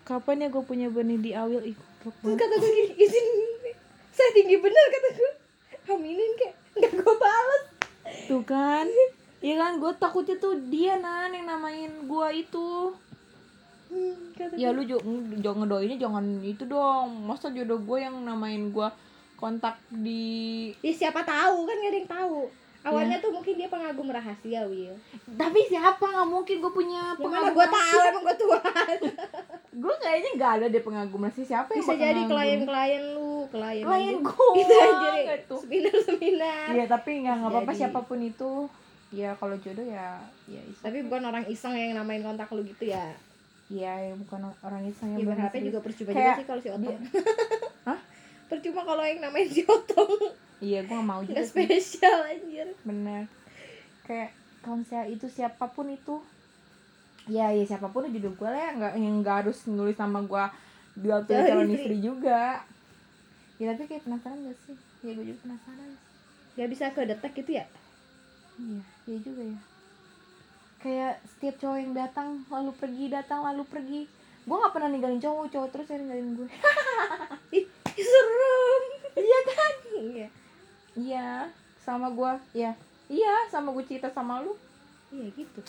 [0.07, 1.61] Kapan ya gue punya benih di awil?
[1.63, 3.27] Ih goblok terus kata gue gini izin
[4.17, 5.31] saya tinggi bener kata gue
[5.93, 6.53] aminin kek.
[6.81, 7.63] Nggak gue balas
[8.27, 8.87] tuh kan?
[9.41, 9.73] Iya kan?
[9.79, 12.95] Gue takutnya tuh dia nan yang namain gue itu.
[13.87, 14.83] Hmm, ya lu
[15.39, 17.27] jangan ngedoinnya jangan itu dong.
[17.27, 18.89] Masa jodoh gue yang namain gue
[19.37, 22.41] kontak di ya siapa tahu kan gak ada yang tahu.
[22.87, 24.95] Awalnya tuh mungkin dia pengagum rahasia Will
[25.35, 26.07] tapi siapa?
[26.07, 28.99] Nggak mungkin gue punya ya mana gue tahu emang gue tuan
[29.83, 33.26] gue kayaknya nggak ada deh pengagum sih siapa bisa jadi klien-klien lu
[33.59, 37.81] klien klien gue itu aja gitu seminar seminar Iya tapi nggak nggak apa-apa Jadi.
[37.81, 38.53] siapa pun itu.
[39.09, 42.85] Ya kalau jodoh ya ya is- tapi bukan orang iseng yang namain kontak lu gitu
[42.87, 43.15] ya?
[43.67, 45.67] Ya ya bukan orang iseng ya yang belum berharap serius.
[45.67, 46.99] juga percuma Kayak juga sih kalau si Otong
[47.89, 47.99] Hah?
[48.47, 50.11] percuma kalau yang namain si Otong
[50.59, 51.51] iya gue nggak mau juga sih.
[51.55, 52.69] spesial anjir.
[52.83, 53.23] Bener.
[54.03, 56.19] Kayak kalau misalnya itu siapa pun itu
[57.27, 58.71] ya ya siapa pun itu jodoh gue lah ya.
[58.73, 60.45] Nggak yang nggak harus nulis nama gue
[60.97, 62.65] dua Calon istri juga
[63.57, 64.77] ya tapi kayak penasaran gak sih?
[65.05, 65.91] Ya gue juga penasaran.
[66.57, 67.65] Nggak bisa ke detek gitu ya?
[68.57, 69.59] Iya iya juga ya.
[70.81, 74.01] Kayak setiap cowok yang datang lalu pergi datang lalu pergi.
[74.47, 76.49] Gue nggak pernah ninggalin cowok cowok terus yang ninggalin gue
[77.59, 77.65] ih
[77.97, 78.83] serem.
[79.17, 79.75] Iya kan?
[79.97, 80.29] Iya.
[80.97, 81.29] Iya
[81.87, 82.75] sama gue ya
[83.07, 84.53] iya sama gue cerita sama lu.
[85.15, 85.61] Iya gitu.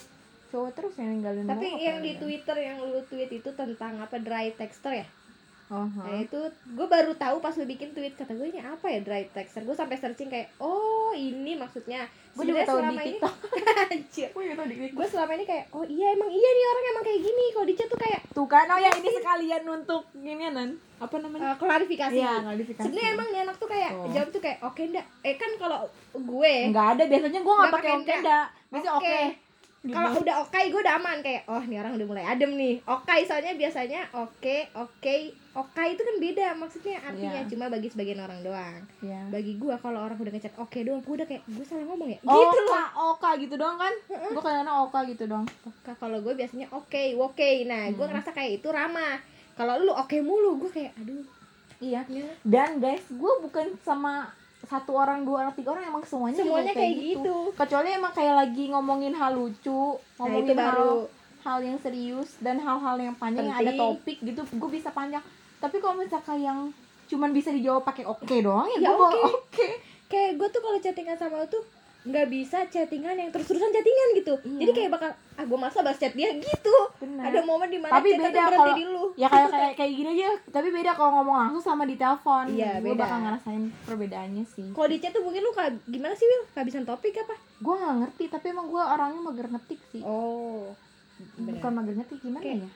[0.48, 2.20] Cowok terus yang ninggalin tapi yang di ninggalin.
[2.20, 5.06] Twitter yang lu tweet itu tentang apa dry texture ya
[5.68, 6.20] oh, Nah huh.
[6.20, 9.62] itu gue baru tahu pas lu bikin tweet kata gue ini apa ya dry texture
[9.62, 12.04] gue sampai searching kayak oh ini maksudnya.
[12.32, 13.34] Gue juga tahu di selama tiktok.
[13.92, 14.28] Anjir.
[14.30, 14.96] gue di tiktok.
[14.96, 17.44] Gue selama ini kayak oh iya emang iya nih orang emang kayak gini.
[17.50, 20.70] Kalau di chat tuh kayak tuh kan oh ya ini sekalian untuk gini nan?
[20.98, 21.54] Apa namanya?
[21.54, 22.18] Uh, klarifikasi.
[22.18, 22.84] Iya, klarifikasi.
[22.84, 24.10] sebenarnya emang nih anak tuh kayak Oh.
[24.10, 25.06] jawab tuh kayak oke ndak.
[25.22, 25.78] Eh kan kalau
[26.12, 29.06] gue nggak ada biasanya gue nggak pakai oke nggak biasanya Oke.
[29.06, 29.20] oke.
[29.78, 29.94] Gitu.
[29.94, 32.82] kalau udah oke gue udah aman kayak oh ini orang udah mulai adem nih.
[32.82, 35.14] Oke soalnya biasanya oke oke
[35.58, 37.48] oke itu kan beda maksudnya artinya Iya.
[37.48, 39.20] cuma bagi sebagian orang doang ya.
[39.28, 42.18] bagi gue kalau orang udah ngechat oke doang gue udah kayak gue salah ngomong ya
[42.20, 42.76] Oka, gitu loh
[43.10, 43.94] oka gitu doang kan?
[44.08, 45.46] Gue kadang-kadang oka gitu doang.
[45.64, 48.10] oke kalau gue biasanya oke oke nah gue Hmm.
[48.12, 49.18] ngerasa kayak itu ramah
[49.52, 51.26] kalau lu oke mulu gue kayak aduh
[51.78, 52.02] Iya.
[52.04, 52.26] ya.
[52.42, 54.26] Dan guys, gue bukan sama
[54.60, 58.66] satu orang, dua orang, tiga orang emang semuanya semuanya kayak gitu Kecuali emang kayak lagi
[58.68, 60.92] ngomongin hal lucu, nah ngomongin itu baru
[61.40, 65.22] hal yang serius dan hal-hal yang panjang yang ada topik gitu, gue bisa panjang.
[65.56, 66.58] Tapi kalau misalkan yang
[67.06, 69.20] cuman bisa dijawab pakai oke doang ya, Ya gue oke.
[69.48, 69.68] oke.
[70.06, 71.60] kayak gue tuh kalau chattingan sama lu tuh
[72.00, 74.34] nggak bisa chattingan yang terus-terusan chattingan gitu.
[74.40, 74.58] Iya.
[74.58, 76.76] jadi kayak bakal ah gue masa balas chat dia gitu.
[76.98, 77.28] Benar.
[77.28, 79.04] ada momen di mana Tapi tuh beda kalau- di lu.
[79.14, 80.30] ya kayak kayak kayak gini aja.
[80.48, 82.48] Tapi beda kalau ngomong langsung sama di telepon.
[82.48, 84.68] Iya, gue bakal ngerasain perbedaannya sih.
[84.70, 87.34] Kalau di chat tuh mungkin lu kayak gimana sih Will kehabisan topik apa?
[87.58, 90.00] Gue nggak ngerti tapi emang gue orangnya mager ngetik sih.
[90.00, 90.72] Oh
[91.36, 92.70] bukan mager ngetik gimana Kayak- ya?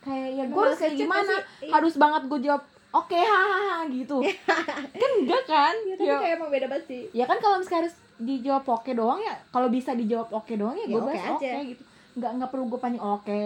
[0.00, 1.34] kayak ya gue harus kayak gimana?
[1.58, 1.70] iya.
[1.70, 4.16] harus banget gue jawab oke hahaha gitu.
[5.00, 5.74] Kan enggak kan?
[5.84, 7.02] Ya, tapi ya, kayak emang beda banget sih.
[7.12, 10.82] Ya kan kalau misalnya harus dijawab oke doang ya kalau bisa dijawab oke doang ya
[10.82, 11.60] Ya, gue bahas oke aja.
[11.62, 11.82] gitu.
[12.14, 13.44] Nggak nggak perlu gue panjang oke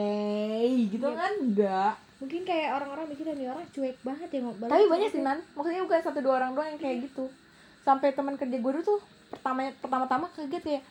[0.88, 1.18] gitu Iya.
[1.18, 1.32] kan?
[1.38, 5.38] Enggak mungkin kayak orang-orang mikir nih orang cuek banget ya ngobrol tapi banyak sih nan.
[5.52, 7.24] Maksudnya bukan satu dua orang doang yang kayak gitu.
[7.80, 10.82] Sampai teman kerja gue dulu tuh pertama pertama-tama kaget kayak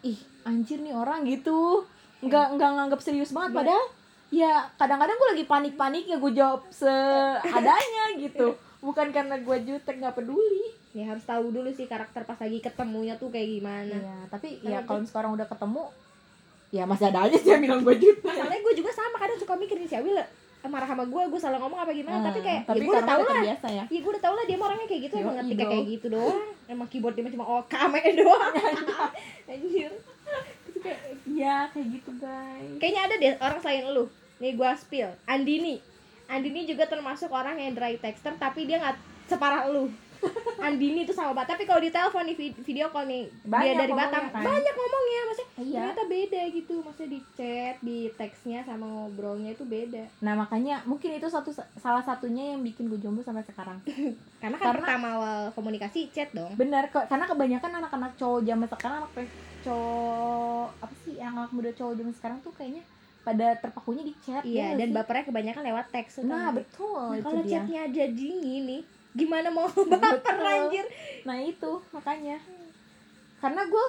[0.00, 1.84] ih anjir nih orang gitu
[2.20, 3.58] nggak nggak nganggap serius banget Iya.
[3.58, 3.84] padahal
[4.30, 8.54] ya kadang-kadang gue lagi panik-paniknya gue jawab seadanya gitu.
[8.80, 10.72] Bukan karena gue jutek nggak peduli.
[10.90, 13.94] Ya harus tahu dulu sih karakter pas lagi ketemunya tuh kayak gimana.
[13.94, 15.84] Iya, tapi Karena ya kalau sekarang udah ketemu
[16.70, 18.22] ya masih ada aja sih yang bilang gue jutek.
[18.24, 20.18] Masalahnya gue juga sama kadang suka mikir nih si Awil
[20.60, 23.16] marah sama gue gue salah ngomong apa gimana tapi kayak tapi ya gue udah udah
[23.16, 23.32] lah.
[23.32, 23.84] terbiasa ya.
[23.88, 25.72] Iya gue udah tau lah dia orangnya kayak gitu Emang Yoi, ngetiknya bro.
[25.72, 26.48] kayak gitu doang.
[26.68, 28.52] Emang keyboard dia cuma oh kame doang.
[29.50, 29.92] Anjir
[30.80, 32.76] Itu kayak Iya kayak gitu guys.
[32.80, 34.04] Kayaknya ada deh orang selain lu.
[34.38, 35.12] Nih gue spill.
[35.24, 35.76] Andini.
[36.24, 39.92] Andini juga termasuk orang yang dry texter Tapi dia gak separah lu.
[40.60, 43.74] Andini tuh sama banget Tapi kalau di telepon nih vid- video call nih Dia Banyak
[43.74, 44.24] dari Batam.
[44.28, 44.42] kan?
[44.42, 45.80] Banyak ngomongnya Maksudnya iya.
[45.82, 46.74] ternyata beda gitu.
[46.80, 50.04] Maksudnya di chat Di teksnya sama ngobrolnya itu beda.
[50.20, 53.80] Nah makanya mungkin itu satu salah satunya yang bikin gue jomblo sampai sekarang.
[54.42, 56.52] Karena kan Karena- pertama awal komunikasi chat dong.
[56.54, 59.12] Bener kok karena kebanyakan anak-anak cowok zaman sekarang anak
[59.60, 62.82] cowok apa sih anak muda cowok zaman sekarang tuh kayaknya
[63.20, 64.96] pada terpakunya di chat Iya ya dan sih?
[64.96, 66.56] bapernya kebanyakan lewat teks nah kan.
[66.56, 70.86] betul Nah, kalau chatnya aja dingin nih gimana mau baper anjir?
[71.26, 72.38] Nah itu makanya.
[73.36, 73.84] Karena gue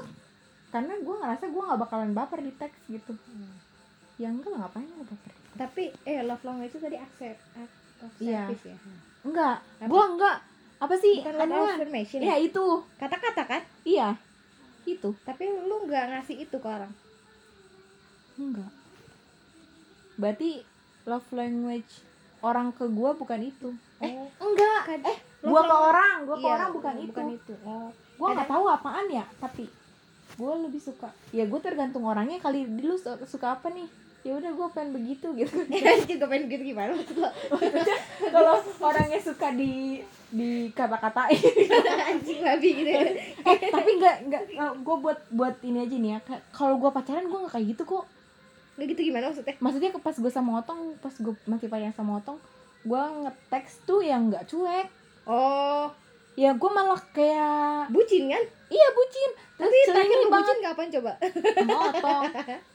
[0.67, 3.13] karena gue ngerasa gue nggak bakalan baper di teks gitu.
[4.17, 7.39] Ya enggak lah ngapain gue baper tapi eh love language itu tadi accept
[8.01, 8.47] of Iya.
[8.49, 8.75] ya?
[9.21, 9.87] Enggak Apa?
[9.87, 10.37] gue enggak.
[10.81, 12.25] Apa sih bukan affirmation ya?
[12.25, 12.65] Ya itu.
[12.97, 13.61] Kata-kata kan?
[13.83, 14.15] Iya
[14.85, 15.09] itu.
[15.21, 16.91] Tapi lu nggak ngasih itu ke orang?
[18.35, 18.71] Enggak.
[20.15, 20.61] Berarti
[21.03, 21.91] love language
[22.41, 23.69] orang ke gue bukan itu.
[23.99, 24.27] Eh Oh.
[24.41, 24.81] enggak.
[24.87, 27.53] Kan- eh love gue ke orang gue ke Iya, orang bukan itu bukan itu.
[27.63, 27.89] oh.
[27.91, 29.65] Gue nggak tahu apaan ya tapi
[30.31, 32.65] gue lebih suka ya gue tergantung orangnya kali.
[32.65, 33.89] Dulu su- suka apa nih
[34.21, 35.53] ya udah gue pengen begitu gitu.
[36.09, 36.93] Juga pengen gitu gimana?
[38.33, 41.41] Kalau orangnya suka di di kata-katain.
[42.13, 43.01] Anjing babi gitu ya.
[43.45, 44.43] Eh tapi nggak nggak
[44.85, 46.19] gue buat buat ini aja nih ya.
[46.21, 48.05] Ka- kalau gue pacaran gue nggak kayak gitu kok.
[48.77, 49.55] Nggak gitu gimana maksudnya?
[49.57, 52.37] Maksudnya pas gue sama otong pas gue masih pacaran sama otong
[52.81, 54.87] gue ngeteks tuh yang nggak cuek.
[55.25, 55.89] Oh
[56.41, 58.43] ya gue malah kayak bucin kan?
[58.67, 59.29] Iya bucin.
[59.55, 61.11] Tapi terakhir lu bucin kapan coba?
[61.21, 62.23] Sama otong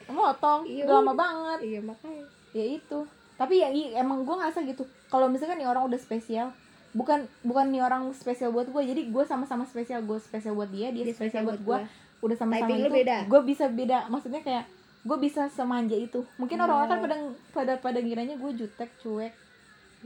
[0.07, 1.59] sama otong Iya, udah lama banget.
[1.65, 2.25] Iya makanya.
[2.53, 2.99] Ya itu.
[3.35, 4.87] Tapi ya emang gue ngerasa gitu.
[5.07, 6.55] Kalau misalkan nih orang udah spesial
[6.93, 10.89] bukan bukan nih orang spesial buat gue jadi gue sama-sama spesial gue spesial buat dia
[10.89, 12.25] dia, Dia spesial buat gue gua.
[12.25, 13.17] udah sama-sama itu beda.
[13.27, 13.99] gue bisa beda.
[14.07, 14.65] Maksudnya kayak
[15.03, 16.25] gue bisa semanja itu.
[16.37, 17.05] Mungkin orang-orang kan Oh.
[17.05, 17.17] pada
[17.53, 19.33] pada pada ngiranya gue jutek cuek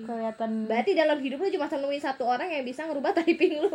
[0.03, 3.71] kelihatan Berarti dalam hidup lu cuma nemuin satu orang yang bisa ngerubah typing lu.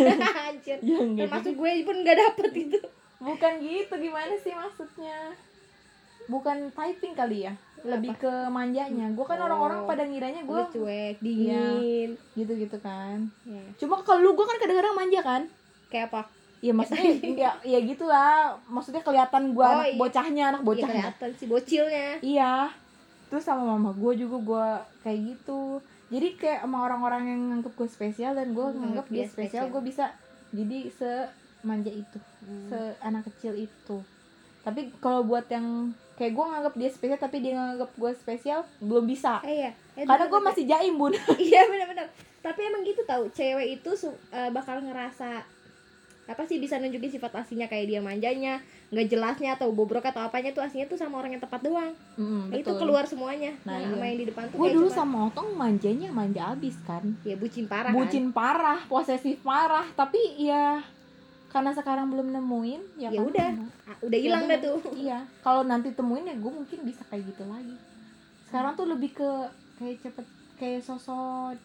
[0.46, 0.78] Anjir.
[0.78, 1.60] ya Termasuk gitu.
[1.60, 2.80] gue pun gak dapet itu.
[3.18, 5.36] bukan gitu gimana sih maksudnya
[6.24, 9.44] bukan typing kali ya lebih ke manjanya gue kan Oh.
[9.44, 12.16] orang-orang pada ngiranya gue Gue cuek, dingin.
[12.34, 13.60] gitu gitu kan Ya.
[13.76, 15.42] cuma kalau lu gue kan kadang-kadang manja kan
[15.88, 16.22] Kayak apa?
[16.60, 19.96] ya maksudnya ya ya gitu lah maksudnya kelihatan gue Oh, anak iya.
[19.96, 22.08] bocahnya anak Iya bocahnya kelihatan sih bocilnya.
[22.22, 22.52] iya
[23.30, 24.66] terus sama mama gue juga gue
[25.00, 25.78] kayak gitu
[26.10, 29.30] jadi kayak sama orang-orang yang nganggep gue spesial dan gue Hmm, nganggep dia spesial
[29.62, 29.72] spesial.
[29.72, 30.04] gue bisa
[30.50, 32.66] jadi semanja itu Hmm.
[32.66, 33.96] se anak kecil itu
[34.60, 39.04] tapi kalau buat yang kayak gue nganggep dia spesial tapi dia nganggep gue spesial belum
[39.04, 39.70] bisa Eh, iya.
[39.94, 42.08] Eh, karena gue masih jaim bun Iya benar-benar.
[42.40, 43.90] Tapi emang gitu tau, cewek itu
[44.30, 45.44] eh, bakal ngerasa
[46.30, 50.50] apa sih bisa nunjukin sifat aslinya kayak dia manjanya nggak jelasnya atau bobrok atau apanya
[50.50, 53.78] tuh aslinya tuh sama orang yang tepat doang Mm, Nah, itu keluar semuanya Nah, nah,
[53.80, 53.88] iya.
[53.90, 57.34] sama yang di depan tuh gue dulu cuma- sama Otong manjanya manja abis kan ya
[57.34, 57.96] bucin parah kan?
[57.96, 60.78] bucin parah posesif parah tapi ya
[61.48, 63.50] karena sekarang belum nemuin ya, Ya kan, udah.
[63.52, 64.58] nah, Ah, udah ya hilang dah udah.
[64.62, 67.74] tuh iya kalau nanti temuin ya gue mungkin bisa kayak gitu lagi
[68.44, 69.30] sekarang tuh lebih ke
[69.76, 71.58] kayak cepet kayak sosok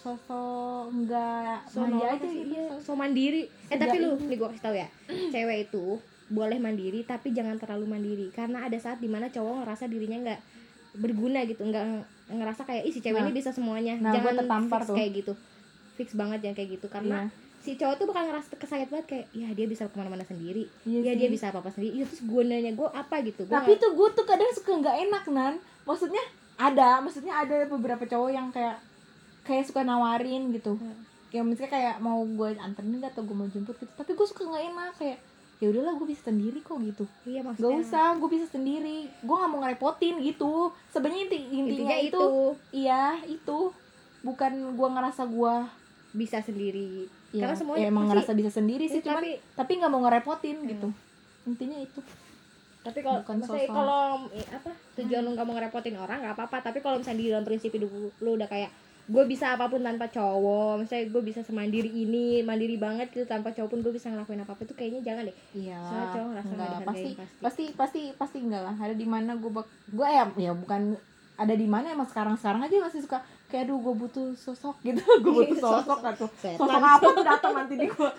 [0.00, 3.42] sosok enggak so manja nolak aja iya, so mandiri.
[3.42, 4.88] Eh Sejak tapi lu nih gua kasih tau ya.
[5.28, 5.84] Cewek itu
[6.26, 8.26] boleh mandiri tapi jangan terlalu mandiri.
[8.30, 10.40] Karena ada saat di mana cowok ngerasa dirinya nggak
[10.96, 11.62] berguna gitu.
[11.62, 11.84] Nggak
[12.28, 13.26] ngerasa kayak ih si cewek Nah.
[13.26, 13.94] ini bisa semuanya.
[13.96, 14.96] Nah, jangan tertampar fix tuh.
[14.96, 15.32] kayak gitu.
[15.94, 16.86] Fix banget jangan kayak gitu.
[16.88, 17.30] Karena Iya.
[17.60, 20.64] si cowok tuh bakal ngerasa kesayat banget kayak ya dia bisa ke mana-mana sendiri.
[20.82, 21.18] Iya ya sih.
[21.18, 21.92] dia bisa apa apa sendiri.
[21.94, 23.44] Ya terus gunanya gue apa gitu?
[23.44, 25.54] Gua tapi nggak- tuh gue tuh kadang suka nggak enak nan.
[25.82, 26.22] Maksudnya
[26.56, 28.76] ada maksudnya ada beberapa cowok yang kayak
[29.42, 30.74] kayak suka nawarin gitu.
[30.74, 31.06] Hmm.
[31.30, 33.92] yang misalnya kayak mau gue anterin atau gue mau jemput gitu.
[33.94, 35.18] Tapi gue suka nggak enak kayak
[35.56, 37.04] ya udahlah gue bisa sendiri kok gitu.
[37.22, 37.78] Iya maksudnya.
[37.78, 39.06] usah gue bisa sendiri.
[39.20, 40.52] Gue nggak mau ngerepotin gitu.
[40.88, 42.26] Sebenarnya inti intinya intinya itu, itu.
[42.74, 43.58] iya itu.
[44.20, 45.54] Bukan gue ngerasa gue
[46.12, 47.06] bisa sendiri.
[47.30, 49.92] Ya, Karena semuanya ya emang pasti- ngerasa bisa sendiri sih Ya, cuman tapi tapi nggak
[49.94, 50.66] mau ngerepotin Hmm.
[50.66, 50.88] gitu.
[51.46, 52.00] Intinya itu.
[52.80, 53.70] Tapi kalau sosok.
[53.70, 56.58] kalau eh, apa tujuan lu nggak mau ngerepotin orang nggak apa-apa.
[56.58, 57.86] Tapi kalau misalnya di dalam prinsip hidup
[58.18, 58.74] lu udah kayak
[59.06, 60.84] gue bisa apa pun tanpa cowok.
[60.84, 63.24] Misalnya gue bisa semandiri ini mandiri banget gitu.
[63.24, 65.36] Tanpa cowok pun gue bisa ngelakuin apa apa itu kayaknya jangan deh.
[65.54, 66.68] Iya, Soalnya cowok ngerasa nggak enggak.
[66.68, 67.36] dihargain pasti, pasti.
[67.40, 68.74] pasti pasti pasti enggak lah.
[68.76, 70.82] Ada di mana gue bak gue ya ya bukan
[71.40, 75.00] ada di mana emang sekarang sekarang aja masih suka kayak aduh gue butuh sosok gitu.
[75.24, 75.98] Gue butuh sosok.
[76.04, 78.10] atau sosok apa tuh datang nanti di gue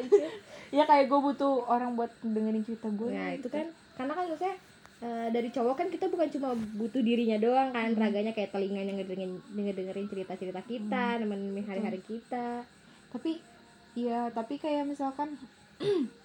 [0.76, 3.66] ya kayak gue butuh orang buat dengerin cerita gue nah itu kan.
[3.96, 4.56] Karena kan maksudnya
[5.00, 9.40] eh, dari cowok kan kita bukan cuma butuh dirinya doang kan raganya kayak telinganya ngedengerin
[9.52, 12.64] dengerin cerita cerita kita nemenin hari-hari kita.
[13.10, 13.40] Tapi
[13.98, 15.34] ya tapi kayak misalkan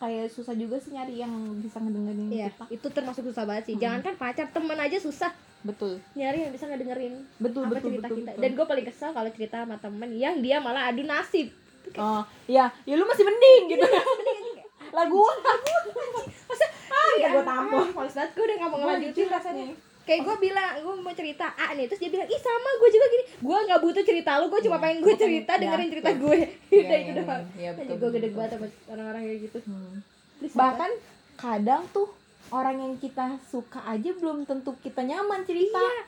[0.00, 2.64] kayak susah juga sih nyari yang bisa ngedengerin Iya, kita.
[2.72, 3.74] itu termasuk susah banget sih.
[3.76, 3.82] Hmm.
[3.84, 5.28] Jangan kan pacar, temen aja susah.
[5.60, 6.00] Betul.
[6.16, 8.30] Nyari yang bisa ngedengerin betul apa betul cerita betul, kita.
[8.32, 8.40] betul.
[8.40, 11.52] Dan gue paling kesel kalau cerita sama temen yang dia malah adu nasib.
[11.96, 13.84] oh ya ya lu masih mending gitu.
[14.96, 15.20] Lagu.
[15.20, 15.74] Lagu
[16.48, 16.66] masa
[17.18, 17.84] ya gue tampol.
[17.90, 19.64] Males banget gue udah gak mau ngelanjutin rasanya.
[20.00, 23.06] Kayak gue bilang, gue mau cerita A nih, terus dia bilang, ih sama gue juga
[23.06, 23.24] gini.
[23.38, 26.36] Gue gak butuh cerita lu, gue cuma Iya, pengen gue cerita, ya, dengerin cerita gue
[26.40, 26.48] Iya,
[26.82, 27.28] Udah iya, itu doang.
[27.28, 29.58] Iya, iya, betul, gue gede banget sama orang-orang kayak gitu.
[29.70, 29.96] Hmm.
[30.50, 30.90] Bahkan
[31.38, 32.08] kadang tuh
[32.50, 35.78] orang yang kita suka aja belum tentu kita nyaman cerita.
[35.78, 36.02] Iya.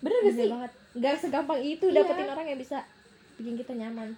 [0.00, 0.48] bener gak sih?
[0.48, 0.72] banget.
[0.96, 1.96] Gak segampang itu Iya.
[2.02, 2.78] dapetin orang yang bisa
[3.36, 4.16] bikin kita nyaman.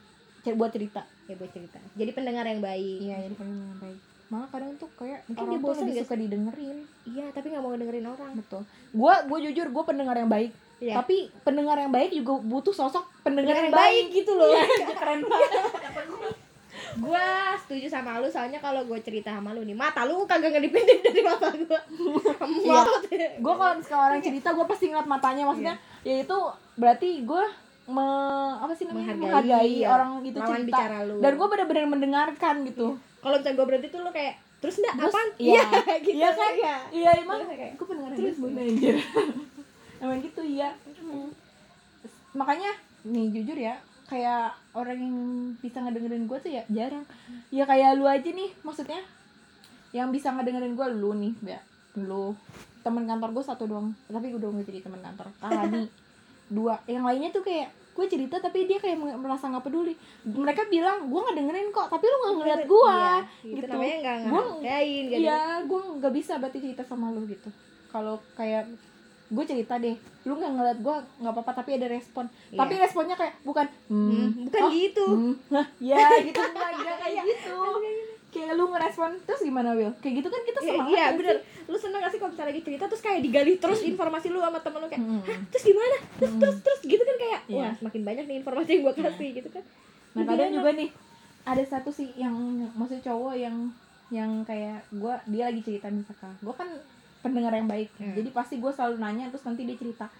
[0.57, 1.03] Buat cerita.
[1.29, 1.79] Ya buat cerita.
[1.98, 2.98] Jadi pendengar yang baik.
[3.03, 4.01] Iya jadi paling yang baik
[4.32, 6.78] malah kadang tuh kayak Mungkin orang dia bosan lebih suka didengerin.
[7.04, 8.32] Iya, tapi gak mau dengerin orang.
[8.32, 8.62] Betul.
[8.96, 10.52] Gua gua jujur gua pendengar yang baik.
[10.82, 10.98] Iya.
[10.98, 14.50] tapi pendengar yang baik juga butuh sosok pendengar Pendengar yang yang baik gitu loh.
[14.50, 14.66] Iya,
[14.98, 15.50] keren banget.
[16.92, 17.26] Gue
[17.62, 21.22] setuju sama lu soalnya kalau gue cerita sama lu nih mata lu kagak ngedipin dari
[21.24, 21.80] mata gue
[22.66, 22.82] Iya.
[23.40, 26.38] gue kalau misalkan orang cerita gue pasti ngeliat matanya maksudnya ya itu
[26.76, 27.44] berarti gue
[27.82, 28.06] me,
[28.62, 29.14] apa sih namanya?
[29.16, 29.88] Menghargai, menghargai ya.
[29.90, 30.66] orang itu cerita.
[30.68, 31.16] bicara lu.
[31.18, 32.88] dan gue benar-benar mendengarkan gitu
[33.22, 35.28] kalau misalnya gue berhenti tuh lu kayak terus enggak apaan?
[35.38, 35.62] iya.
[36.02, 36.52] gitu Iya kan?
[36.54, 38.96] iya iya emang kayak, gue pendengar terus terus anjir?
[40.02, 40.74] Emang gitu iya.
[42.35, 42.74] Makanya
[43.06, 43.78] nih jujur ya
[44.11, 45.16] kayak orang yang
[45.62, 47.06] bisa ngedengerin gue tuh ya jarang.
[47.54, 48.98] Ya kayak lu aja nih maksudnya
[49.94, 51.61] yang bisa ngedengerin gue lu nih ya
[51.94, 52.35] lu.
[52.82, 55.30] Teman kantor gue satu doang tapi gue udah nggak jadi teman kantor.
[55.38, 55.87] Kahani
[56.58, 56.82] dua.
[56.90, 59.92] Yang lainnya tuh kayak gue cerita tapi dia kayak me- merasa nggak peduli
[60.24, 63.96] mereka bilang gue nggak dengerin kok tapi lu nggak ngeliat gue Iya, gitu, gitu namanya
[63.98, 67.48] nggak ngargain gitu Iya, gue nggak bisa berarti cerita sama lu gitu.
[67.87, 68.64] Kalau kayak
[69.28, 72.24] gue cerita deh, lu nggak ngeliat gue nggak apa-apa tapi ada respon.
[72.48, 72.59] Iya.
[72.59, 75.35] Tapi responnya kayak bukan, hmm, Hmm, bukan oh, gitu hmm,
[75.78, 77.57] ya gitu enggak enggak kayak gitu.
[78.42, 79.94] Kayak lu ngerespon terus gimana Will?
[79.96, 80.90] Kayak gitu kan kita Iya, semangat.
[80.90, 81.50] iya kan bener sih?
[81.62, 84.59] lu seneng gak sih kalau misalnya lagi cerita terus kayak digali terus informasi lu sama
[84.59, 85.22] temen lu kayak Hmm.
[85.22, 87.59] Hah, terus gimana terus terus terus gitu kan kayak Iya.
[87.61, 89.64] wah semakin banyak nih informasi yang gue kasih gitu kan
[90.12, 90.90] Nah kadang juga nih
[91.42, 92.35] ada satu sih yang
[92.72, 93.57] maksud cowok yang
[94.11, 96.68] yang kayak gue dia lagi cerita misalkan gue kan
[97.20, 98.12] pendengar yang baik Hmm.
[98.12, 100.11] jadi pasti gue selalu nanya terus nanti dia cerita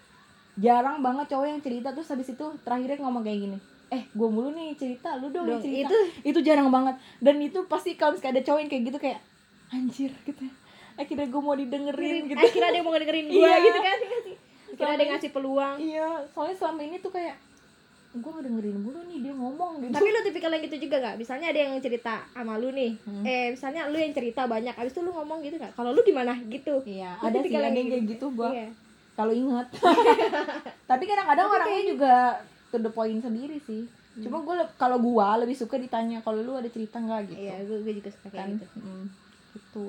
[0.55, 3.59] jarang banget cowok yang cerita terus habis itu terakhirnya ngomong kayak gini
[3.93, 5.87] eh gue mulu nih cerita lu dong Dong, cerita.
[5.87, 6.97] itu itu jarang banget.
[7.19, 9.21] Dan itu pasti kalau misalnya ada cowok yang kayak gitu kayak
[9.69, 10.45] anjir gitu
[10.93, 12.37] akhirnya gue mau didengerin gitu.
[12.39, 13.55] Akhirnya ada yang mau dengerin gue Iya.
[13.63, 13.99] gitu kan.
[14.73, 15.77] Akhirnya ada yang ngasih peluang.
[15.79, 17.37] Iya soalnya selama ini tuh kayak
[18.13, 19.89] gue ngedengerin mulu nih dia ngomong gitu.
[19.91, 22.93] Tapi lu tipikal yang gitu juga gak misalnya ada yang cerita sama lu nih.
[22.99, 23.25] Hmm.
[23.25, 26.37] eh misalnya lu yang cerita banyak abis itu lu ngomong gitu gak kalau lu gimana?
[26.43, 26.75] Gitu.
[26.87, 28.69] Iya Lu ada sih ada yang kayak gitu gue Iya.
[29.13, 29.67] kalau ingat.
[30.91, 32.15] Tapi kadang-kadang orangnya kayak- juga
[32.73, 33.85] to the point sendiri sih.
[34.19, 37.33] Cuma gue kalau gua lebih suka ditanya kalau lu ada cerita nggak?
[37.33, 37.39] gitu.
[37.39, 38.49] Iya gue, gue juga suka kayak kan?
[38.57, 38.79] gitu.
[38.81, 39.05] Mm,
[39.53, 39.87] gitu.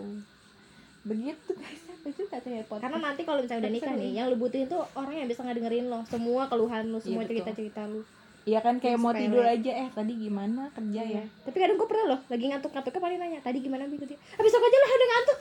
[1.04, 1.82] Begitu guys.
[2.04, 2.84] Tuh ya podcast?
[2.84, 5.88] karena nanti kalau misalnya udah nikah nih yang lu butuhin tuh orang yang bisa ngedengerin
[5.88, 6.04] lo.
[6.12, 7.32] Semua keluhan lu semua betul.
[7.40, 8.04] cerita cerita lu
[8.44, 11.24] Iya kan kayak mau tidur aja eh tadi gimana kerja ya?
[11.48, 14.20] Tapi kadang gue pernah loh lagi ngantuk ngantuknya paling nanya tadi gimana bi dia?
[14.36, 15.40] Ah, besok aja lah udah ngantuk.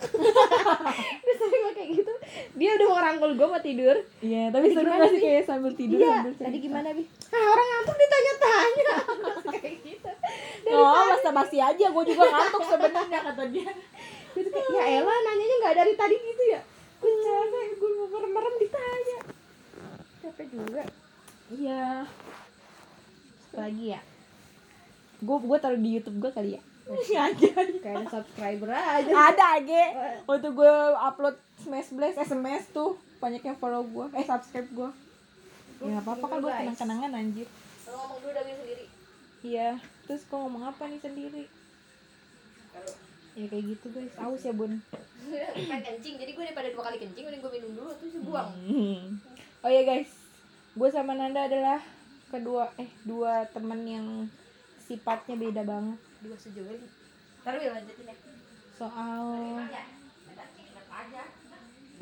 [1.26, 2.12] Dia sering kayak gitu.
[2.54, 3.96] Dia udah mau rangkul gue mau tidur.
[4.22, 5.18] Iya tapi seru gimana, gak sih?
[5.18, 5.24] Bi?
[5.26, 7.04] kayak sambil tidur iya sambil tadi gimana bi?
[7.34, 8.90] Ah orang ngantuk ditanya-tanya.
[9.58, 10.10] Kayak gitu.
[10.70, 13.70] Oh basa basi aja gue juga ngantuk sebenarnya kata dia.
[14.38, 16.60] Gitu kayak ya elah nanyanya nggak dari tadi gitu ya.
[17.02, 19.18] Gue capek gue mau merem-merem ditanya.
[20.22, 20.82] Capek juga.
[21.50, 22.06] Iya
[23.54, 24.00] lagi ya?
[25.22, 26.62] Gue gue taruh di YouTube gue kali ya?
[26.82, 27.30] Aja.
[27.78, 29.10] Kayak ada subscriber aja.
[29.10, 29.84] Ada age.
[30.26, 34.90] Waktu gue upload smash blast sms tuh banyak yang follow gue eh subscribe gue
[35.82, 36.60] ya nggak apa-apa kan buat Guys.
[36.66, 37.48] kenang-kenangan anjir.
[37.86, 38.84] Lo ngomong dulu dong sendiri.
[39.42, 39.68] Iya
[40.06, 41.44] terus gue ngomong apa nih sendiri?
[43.32, 44.14] Ya kayak gitu guys.
[44.18, 44.72] Aus ya bun.
[45.70, 48.50] Kan kencing jadi gue daripada dua kali kencing mending gue minum dulu terus buang.
[48.66, 49.22] Hmm.
[49.62, 50.10] oh ya guys.
[50.74, 51.78] Gue sama Nanda adalah
[52.32, 54.06] kedua eh dua temen yang
[54.80, 56.00] sifatnya beda banget.
[56.24, 56.88] Dua sejoli.
[57.44, 58.16] Ntar gue lanjutin ya.
[58.80, 59.84] Soal ya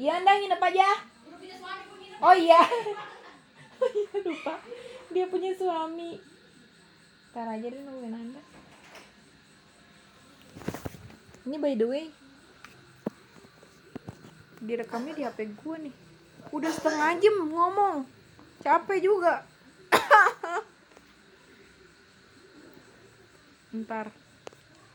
[0.01, 0.89] iya anda nginep aja.
[2.23, 2.61] Oh iya.
[3.81, 4.61] Oh iya, lupa.
[5.09, 6.21] Dia punya suami.
[7.33, 8.43] Ntar aja deh nungguin anda.
[11.49, 12.05] Ini by the way
[14.61, 15.95] direkamnya di HP gue nih.
[16.53, 18.05] Udah setengah jam ngomong.
[18.61, 19.49] Capek juga
[23.85, 24.07] ntar.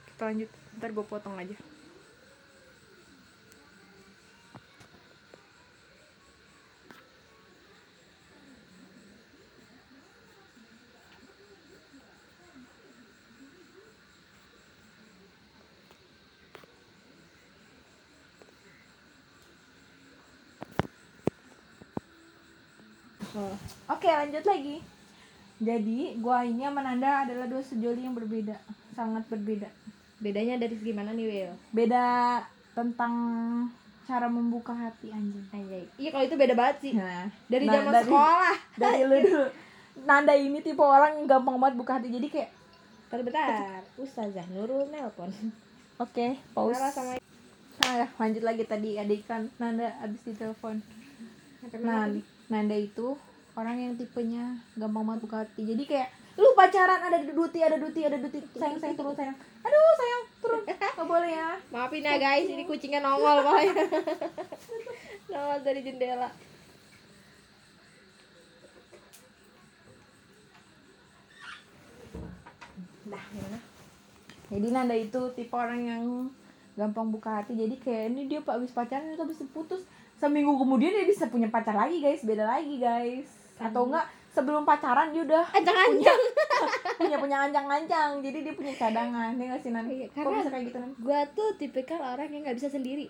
[0.10, 0.50] Kita lanjut.
[0.80, 1.75] Ntar gue potong aja
[23.92, 24.80] Oke lanjut lagi.
[25.60, 28.60] Jadi gua ini sama Nanda adalah dua sejoli yang berbeda
[28.92, 29.68] Sangat berbeda.
[30.20, 32.40] Bedanya dari segi mana nih Will Beda
[32.76, 33.14] tentang
[34.06, 35.46] cara membuka hati anjing.
[35.50, 35.84] Anjay.
[35.98, 36.94] iya kalau itu beda banget sih.
[36.94, 38.56] Nah, dari nah, zaman dari- sekolah.
[38.84, 39.46] Dari lu dulu.
[40.06, 42.52] Nanda ini tipe orang yang gampang banget buka hati Jadi kayak
[43.16, 45.32] Bentar, Ustazah Nurul nelpon.
[46.04, 46.76] Oke pause.
[46.76, 47.14] Sarah sama
[47.76, 50.80] Nah, lanjut lagi tadi ada iklan Nanda abis ditelepon.
[51.84, 52.08] Nah,
[52.52, 53.18] Nanda itu
[53.56, 55.64] orang yang tipenya gampang banget buka hati.
[55.66, 59.38] Jadi kayak lu pacaran ada duti, ada duti, ada duti, sayang sayang turun sayang.
[59.64, 60.62] Aduh sayang turun,
[60.96, 61.50] nggak boleh ya.
[61.76, 63.84] maafin ya guys ini kucingnya nongol pokoknya
[65.32, 66.30] nongol dari jendela
[73.06, 73.60] Nah, gimana?
[74.50, 76.04] Jadi Nanda itu tipe orang yang
[76.74, 77.54] gampang buka hati.
[77.54, 81.48] Jadi kayak ini dia pak habis pacaran itu habis putus seminggu kemudian dia bisa punya
[81.48, 83.28] pacar lagi guys, beda lagi guys.
[83.56, 86.20] Atau enggak sebelum pacaran dia udah ancang-ancang
[87.00, 88.20] punya punya ancang-ancang.
[88.20, 89.32] Jadi dia punya cadangan.
[89.34, 89.86] Dia nggak sih Nan?
[89.86, 90.92] Iya, Kok karena- bisa kayak gitu Nan?
[90.94, 93.08] gue tuh tipikal orang yang nggak bisa sendiri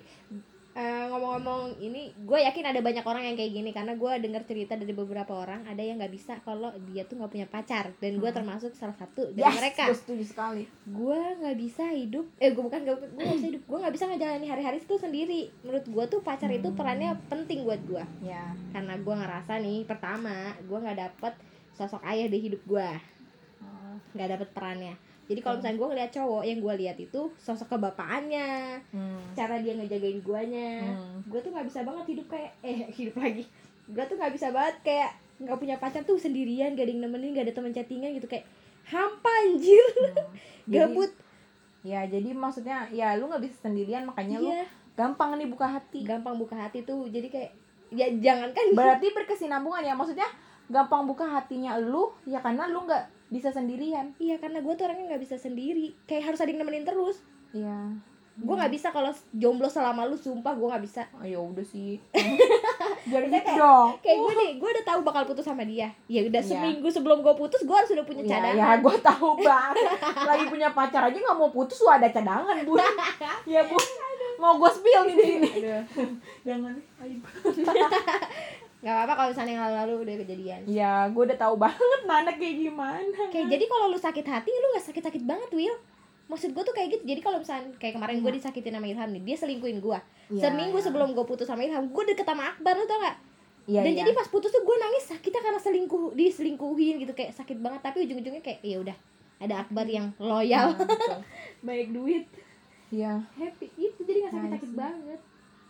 [0.75, 4.75] Eh, ngomong-ngomong ini gue yakin ada banyak orang yang kayak gini karena gue dengar cerita
[4.75, 7.95] dari beberapa orang ada yang nggak bisa kalau dia tuh nggak punya pacar.
[7.95, 9.87] Dan gue termasuk salah satu dari Yes, mereka.
[9.87, 10.63] gue setuju sekali.
[10.85, 13.63] gue nggak bisa hidup eh gue bukan gue nggak bisa hidup.
[13.63, 15.41] Gue nggak bisa ngejalani hari-hari itu sendiri.
[15.63, 18.51] Menurut gue tuh pacar itu perannya penting buat gue Ya.
[18.69, 21.33] karena gue ngerasa nih pertama gue nggak dapet
[21.71, 22.89] sosok ayah di hidup gue
[23.57, 23.95] Oh.
[24.11, 24.93] nggak dapet perannya
[25.25, 29.19] jadi kalau misalnya gue ngeliat cowok yang gue lihat itu sosok kebapaannya Hmm.
[29.33, 31.21] cara dia ngejagain guanya Hmm.
[31.23, 33.43] gue tuh nggak bisa banget hidup kayak eh hidup lagi
[33.85, 37.31] gue tuh nggak bisa banget kayak nggak punya pacar tuh sendirian gak ada yang nemenin
[37.31, 38.47] gak ada teman chattingan gitu kayak
[38.85, 39.83] hampa anjir
[40.65, 41.11] Jadi- gabut
[41.81, 46.01] Ya, jadi maksudnya ya lu nggak bisa sendirian makanya lu iya gampang nih buka hati.
[46.01, 47.51] gampang buka hati tuh jadi kayak
[47.91, 49.93] ya jangan kan Berarti berkesinambungan ya.
[49.93, 50.25] Maksudnya
[50.65, 54.13] gampang buka hatinya lu ya karena lu nggak bisa sendirian.
[54.15, 57.19] iya karena gue tuh orangnya nggak bisa sendiri kayak harus ada yang nemenin terus
[57.51, 57.95] Iya.
[58.35, 61.95] gue nggak bisa kalau jomblo selama lu sumpah gue nggak bisa Oh, ya udah sih.
[63.05, 63.95] Jadi gitu dong.
[63.99, 66.49] kayak gue nih gue udah tahu bakal putus sama dia ya udah Iya.
[66.49, 69.75] seminggu sebelum gue putus gue harus udah punya Ya, cadangan ya gue tahu banget.
[70.21, 72.77] Lagi punya pacar aja nggak mau putus, lu ada cadangan, Bun.
[73.47, 73.83] ya, Bun.
[74.35, 75.49] Mau gue spill nih di sini.
[76.47, 76.75] Jangan.
[76.99, 77.17] Ayo.
[78.85, 82.55] Nggak apa-apa kalau misalnya yang lalu-lalu udah kejadian Ya, gue udah tahu banget Nana kayak
[82.61, 83.21] gimana.
[83.27, 85.73] kayak jadi kalau lu sakit hati lu nggak sakit-sakit banget Will
[86.25, 89.23] maksud gue tuh kayak gitu jadi kalau misalnya kayak kemarin gue disakitin sama Ilham nih
[89.23, 90.83] dia selingkuhin gue Iya, seminggu iya.
[90.83, 93.17] sebelum gue putus sama Ilham gue deket sama Akbar lu tau gak
[93.65, 93.99] Iya, dan iya.
[94.01, 98.05] jadi pas putus tuh gue nangis sakitnya karena selingkuh diselingkuhin gitu kayak sakit banget tapi
[98.05, 98.97] ujung-ujungnya kayak ya udah
[99.39, 101.19] ada Akbar yang loyal Nah, betul.
[101.65, 102.23] banyak duit
[102.87, 103.21] Iya.
[103.31, 104.29] happy itu jadi Nice.
[104.31, 105.19] sakit-sakit banget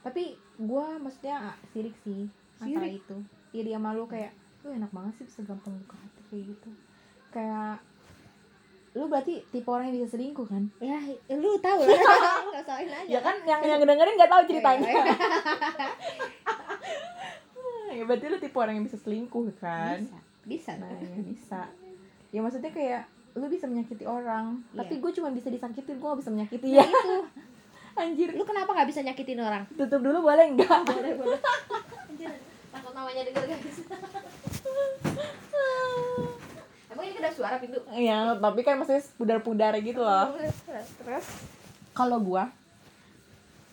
[0.02, 0.24] Tapi
[0.58, 2.28] gua maksudnya ah, sirik sih
[2.58, 3.02] antara Sirik?
[3.02, 3.18] itu.
[3.52, 4.32] Iya dia malu kayak
[4.62, 6.70] lu enak banget sih bisa gampang buka hati kayak gitu.
[7.30, 7.80] Kayak
[8.92, 10.64] lu berarti tipe orang yang bisa selingkuh kan?
[10.80, 10.96] ya
[11.32, 12.00] lu tahu lah
[12.48, 14.88] nggak aja Ya kan yang yang dengerin nggak tahu ceritanya.
[14.88, 15.16] Iya, iya.
[17.96, 20.00] ya berarti lu tipe orang yang bisa selingkuh kan?
[20.04, 21.62] bisa bisa Nah, ya bisa.
[22.30, 23.04] Ya maksudnya kayak
[23.34, 24.80] lu bisa menyakiti orang, Iya.
[24.80, 26.86] tapi gue cuma bisa disakitin, gue gak bisa menyakiti Nah, ya.
[26.86, 27.16] itu
[27.96, 30.84] Anjir, lu kenapa nggak bisa nyakitin orang tutup dulu boleh enggak?
[30.92, 31.40] boleh boleh
[32.12, 32.32] Anjir,
[32.72, 33.78] takut namanya denger guys
[36.96, 40.36] emang ini kedap suara pintu Ya, tapi kan maksudnya pudar-pudar gitu loh.
[40.76, 41.28] terus
[41.96, 42.52] Kalau gua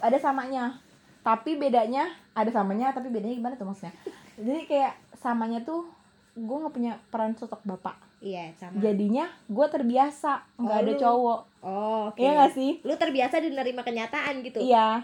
[0.03, 0.83] ada samanya,
[1.23, 3.95] tapi bedanya ada samanya, tapi bedanya gimana tuh maksudnya?
[4.35, 5.87] Jadi kayak samanya tuh
[6.35, 7.95] gue nggak punya peran sosok bapak.
[8.23, 11.41] Iya sama Jadinya gue terbiasa nggak Oh, ada lu- cowok.
[11.61, 12.73] oh oke Iya nggak sih?
[12.81, 15.03] lu terbiasa menerima kenyataan gitu Iya.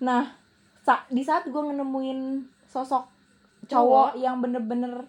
[0.00, 0.32] Nah,
[0.80, 3.04] sa- di saat gue nemuin sosok
[3.64, 5.06] cowok yang bener-bener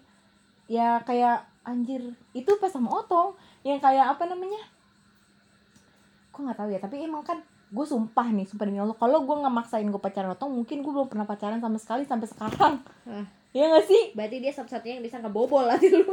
[0.66, 2.00] ya kayak anjir
[2.30, 4.62] itu pas sama Otong yang kayak apa namanya?
[6.30, 9.36] Gue nggak tahu ya, tapi emang kan gue sumpah nih, sumpah demi Allah, kalau gue
[9.36, 12.74] nggak maksain gue pacaran Otong, mungkin gue belum pernah pacaran sama sekali sampai sekarang.
[13.50, 14.02] Iya gak sih?
[14.12, 16.04] berarti dia satu-satunya yang bisa ngebobol lah di lu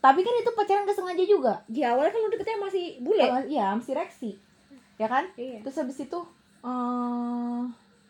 [0.00, 1.52] Tapi kan itu pacaran gak sengaja juga.
[1.68, 3.20] di awalnya kan lu deketnya masih bule?
[3.28, 4.30] Oh, Iya, masih reaksi.
[4.96, 5.28] Ya kan?
[5.36, 5.60] iya.
[5.60, 6.18] Terus habis itu
[6.60, 7.60] eh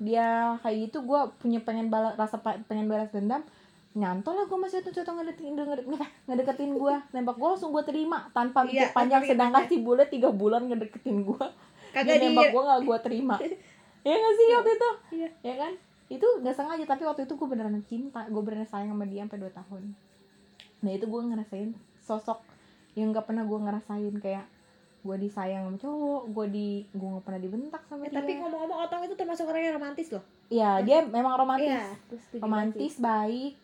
[0.01, 3.43] dia kayak gitu gue punya pengen balas rasa pengen balas dendam.
[3.91, 5.99] Nyantol lah gue masih tuh contoh ngedeketin ngedeketin,
[6.31, 10.31] ngedeketin gue nembak gue langsung gue terima tanpa mikir Iya, panjang sedangkan si bule tiga
[10.31, 11.47] bulan ngedeketin gue
[11.91, 13.35] dia di nembak gue gak gue terima.
[14.07, 14.91] Ya gak sih waktu itu?
[15.19, 15.29] Iya.
[15.43, 15.73] ya kan?
[16.07, 18.27] Itu nggak sengaja tapi waktu itu gue beneran cinta.
[18.31, 19.83] Gue beneran sayang sama dia sampai 2 tahun
[20.81, 22.41] nah itu gue ngerasain sosok
[22.93, 24.45] yang nggak pernah gue ngerasain kayak
[25.01, 28.79] gue disayang sama cowok gue di gue nggak pernah dibentak sama Eh, dia tapi ngomong-ngomong
[28.83, 31.79] Otong itu termasuk orang yang romantis loh Iya, dia memang romantis.
[32.11, 33.55] Setuju romantis, baik.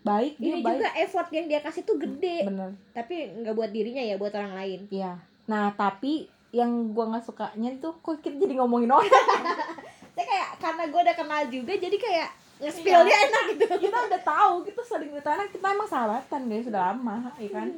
[0.00, 0.78] Baik, dia ini baik.
[0.78, 2.70] juga effort yang dia kasih tuh gede Bener.
[2.94, 5.18] tapi nggak buat dirinya ya buat orang lain Iya.
[5.44, 9.10] Nah, tapi yang gua nggak sukanya itu kok kita jadi ngomongin orang.
[10.14, 12.28] saya kayak karena gue udah kenal juga jadi kayak
[12.58, 13.64] nge-spillnya enak gitu.
[13.80, 17.68] Kita udah tahu, kita sering bertanya, kita emang sahabatan guys, sudah lama, ya kan?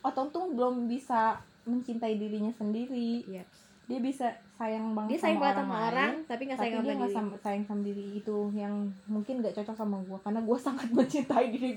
[0.00, 3.24] Otong tuh belum bisa mencintai dirinya sendiri.
[3.24, 3.44] Iya.
[3.86, 6.80] Dia bisa sayang banget dia sayang sama orang sama lain, orang tapi nggak tapi sayang
[6.80, 7.14] dia sama nggak diri.
[7.14, 8.74] sam- sayang sama diri itu yang
[9.06, 11.70] mungkin gak cocok sama gua karena gua sangat mencintai diri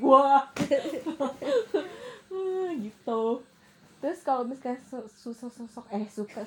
[2.25, 3.21] Hmm, gitu.
[3.99, 6.41] Terus kalau misalnya su- susah sosok eh suka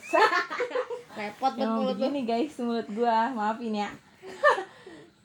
[1.21, 2.01] repot banget mulut lu.
[2.01, 3.31] begini guys mulut gua.
[3.31, 3.91] Maafin ya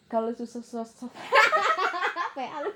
[0.07, 0.63] kalau susah
[2.37, 2.71] ya lu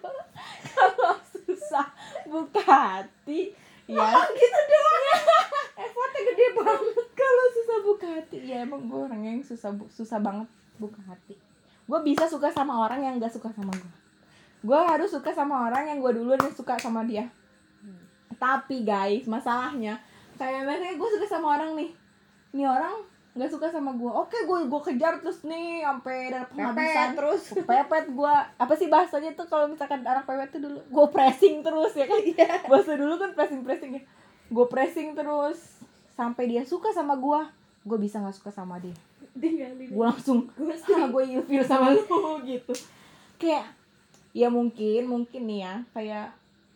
[0.71, 1.87] kalau susah
[2.27, 3.55] buka hati
[3.87, 4.09] ya.
[4.31, 5.03] Gitu doang.
[5.83, 7.05] Effortnya gede banget.
[7.15, 10.47] Kalau susah buka hati ya emang gue orang yang susah bu- susah banget
[10.79, 11.35] buka hati.
[11.85, 14.01] Gue bisa suka sama orang yang gak suka sama gue
[14.61, 17.25] gue harus suka sama orang yang gue duluan yang suka sama dia.
[18.37, 19.97] Tapi guys masalahnya
[20.37, 21.89] kayak misalnya gue suka sama orang nih.
[22.53, 23.01] Nih orang
[23.31, 27.09] nggak suka sama gue oke gue gue kejar terus nih sampai dari pepet penghabisan.
[27.15, 27.43] terus.
[27.63, 30.79] Pepet gue apa sih bahasanya tuh kalau misalkan anak pepet tuh dulu?
[30.91, 32.19] Gue pressing terus ya kan?
[32.67, 34.03] Bahasa dulu kan pressing pressing ya.
[34.51, 35.79] Gue pressing terus
[36.11, 37.41] sampai dia suka sama gue
[37.87, 38.95] gue bisa nggak suka sama dia.
[39.95, 42.03] Gue langsung ah, gue ilfil sama lu
[42.43, 42.75] gitu.
[43.39, 43.71] Kayak
[44.35, 46.27] ya mungkin mungkin nih ya kayak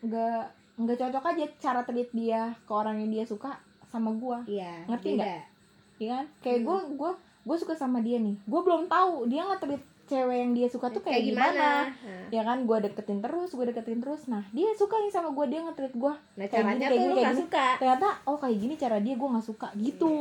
[0.04, 0.44] nggak
[0.76, 3.56] nggak cocok aja cara treat dia ke orang yang dia suka
[3.88, 5.55] sama gue iya Ngerti beda.
[5.98, 6.26] Ya kan?
[6.40, 7.12] Kayak gue gue
[7.46, 8.36] gue suka sama dia nih.
[8.44, 12.46] Gue belum tahu dia nggak treat cewek yang dia suka tuh kayak, gimana, Nah, ya
[12.46, 12.62] kan?
[12.64, 14.26] Gue deketin terus gue deketin terus.
[14.26, 17.02] Nah dia suka nih sama gue dia nge-treat gue nah Kayak caranya gini, kayak tuh
[17.02, 17.42] gini, kayak gini.
[17.42, 17.68] suka.
[17.82, 19.68] Ternyata oh kayak gini cara dia gue nggak suka.
[19.74, 20.16] Gitu.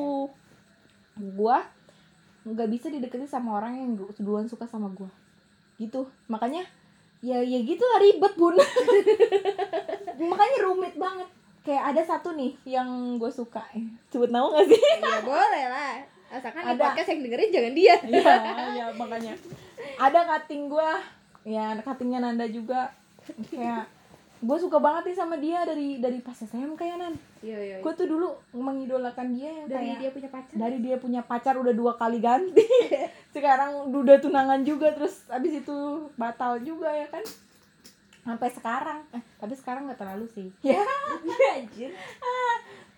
[1.14, 1.57] Gue
[2.45, 5.09] nggak bisa dideketin sama orang yang du- duluan suka sama gue
[5.77, 6.09] gitu.
[6.29, 6.64] Makanya
[7.20, 8.57] ya ya gitu lah ribet bun.
[10.33, 11.29] Makanya rumit banget
[11.65, 13.65] kayak ada satu nih yang gue suka
[14.12, 15.97] sebut nama gak sih ya boleh lah
[16.35, 16.83] asalkan Ada.
[16.93, 18.33] podcast yang dengerin jangan dia Iya,
[18.75, 19.35] iya makanya.
[19.95, 20.99] Ada cutting gua,
[21.47, 22.91] ya cuttingnya Nanda juga.
[23.55, 23.87] Kayak
[24.45, 27.15] gue suka banget nih sama dia dari dari pas SMK ya Nan.
[27.41, 30.97] iya iya Gue tuh dulu mengidolakan dia yang dari kayak dia punya pacar dari dia
[31.01, 32.67] punya pacar udah dua kali ganti.
[33.37, 35.77] Sekarang udah tunangan juga terus abis itu
[36.19, 37.23] batal juga ya kan.
[38.25, 38.99] Sampai sekarang.
[39.12, 40.49] Eh, tapi sekarang nggak terlalu sih.
[40.64, 40.81] Ya,
[41.55, 41.91] anjir.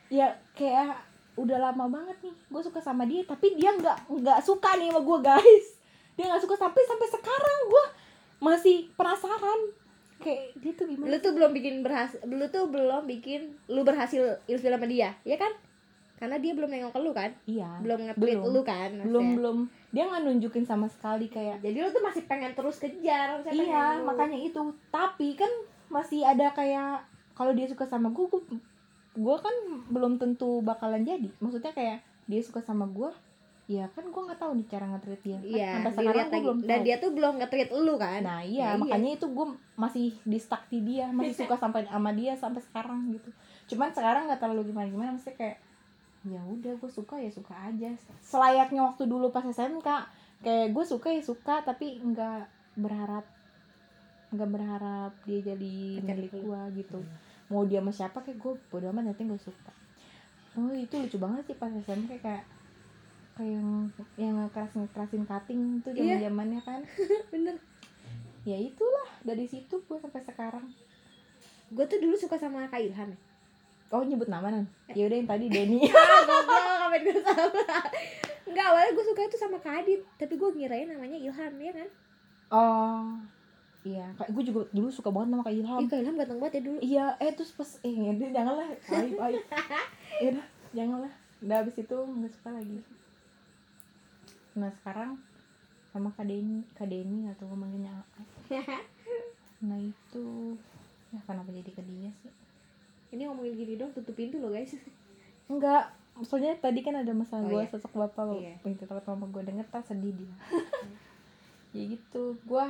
[0.06, 1.02] ya kayak
[1.34, 2.34] udah lama banget nih.
[2.48, 5.66] Gue suka sama dia tapi dia nggak nggak suka nih sama gue guys.
[6.14, 7.84] Dia nggak suka sampai sampai sekarang gue
[8.38, 9.60] masih penasaran.
[10.16, 14.40] Kayak dia tuh gimana lu tuh belum bikin berhasil lu tuh belum bikin lu berhasil
[14.46, 15.52] ilfil sama dia ya kan?
[16.16, 17.28] Karena dia belum nengok ke lu kan?
[17.44, 17.68] Iya.
[17.84, 18.54] Belum nge-tweet Belum.
[18.56, 19.36] lu kan belum maksudnya.
[19.36, 19.56] belum
[19.96, 24.36] dia nggak nunjukin sama sekali kayak jadi lu tuh masih pengen terus kejar iya makanya
[24.36, 24.60] itu.
[24.92, 25.48] Tapi kan
[25.88, 27.00] masih ada kayak
[27.32, 28.28] kalau dia suka sama gue
[29.16, 29.56] gue kan
[29.88, 31.32] belum tentu bakalan jadi.
[31.40, 33.08] Maksudnya kayak dia suka sama gue
[33.66, 35.38] ya kan gue nggak tahu nih cara nge-treat dia.
[35.40, 36.86] Kan iya sampai sekarang gue belum dan tahu.
[36.86, 38.20] dia tuh belum nge-treat lu kan?
[38.20, 38.82] Nah iya Nah, iya.
[38.84, 39.46] makanya itu gue
[39.80, 43.32] masih di stuck di dia masih suka sampai sama dia sampai sekarang gitu.
[43.72, 45.56] Cuman sekarang nggak terlalu gimana gimana maksudnya kayak
[46.26, 47.94] ya udah gue suka ya suka aja.
[48.18, 49.86] Selayaknya waktu dulu pas SMK
[50.42, 53.24] kayak gue suka ya suka tapi nggak berharap
[54.34, 56.98] nggak berharap dia jadi milik gue gitu.
[57.46, 59.72] Mau dia sama siapa kayak gue bodo amat nanti gue suka.
[60.58, 62.42] Oh itu lucu banget sih pas SMK kayak
[63.36, 63.68] kayak yang
[64.16, 66.26] yang ngekerasin ngekerasin cutting itu Iya.
[66.26, 66.80] zaman zamannya kan.
[67.32, 67.56] Bener.
[68.42, 70.66] Ya itulah dari situ gue sampai sekarang.
[71.70, 73.18] Gue tuh dulu suka sama kak Ilham ya
[73.94, 75.80] oh nyebut nama ya udah yang tadi Denny.
[75.90, 77.78] Ah goblok gue sama?
[78.46, 81.88] Enggak awalnya gue suka itu sama Kak Adit Tapi gue ngirain namanya Ilham ya kan?
[82.50, 83.04] Oh
[83.86, 84.06] iya.
[84.18, 85.78] Kayak gue juga dulu suka banget sama kak Ilham.
[85.82, 86.78] Ih Kak Ilham ganteng banget ya dulu.
[86.82, 88.66] Iya eh terus pas eh dia janganlah.
[88.90, 89.42] Aib aib.
[90.22, 91.12] Ya udah janganlah.
[91.44, 92.78] Udah habis itu nggak suka lagi.
[94.58, 95.20] Nah sekarang
[95.94, 97.92] sama kak Denny kak Denny atau manggilnya
[99.66, 100.26] nah itu.
[101.14, 102.45] Ya kenapa jadi ke dia sih
[103.16, 104.76] Ini ngomongin gini dong tutup pintu loh guys
[105.46, 107.70] enggak maksudnya tadi kan ada masalah Oh, gue iya.
[107.70, 108.54] sosok bapak Iya.
[108.60, 110.32] begitu takut mama gue denger tak sedih dia
[111.74, 112.66] ya gitu gue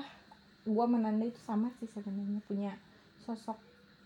[0.64, 2.74] gue menanda itu sama sih sebenarnya punya
[3.18, 3.54] sosok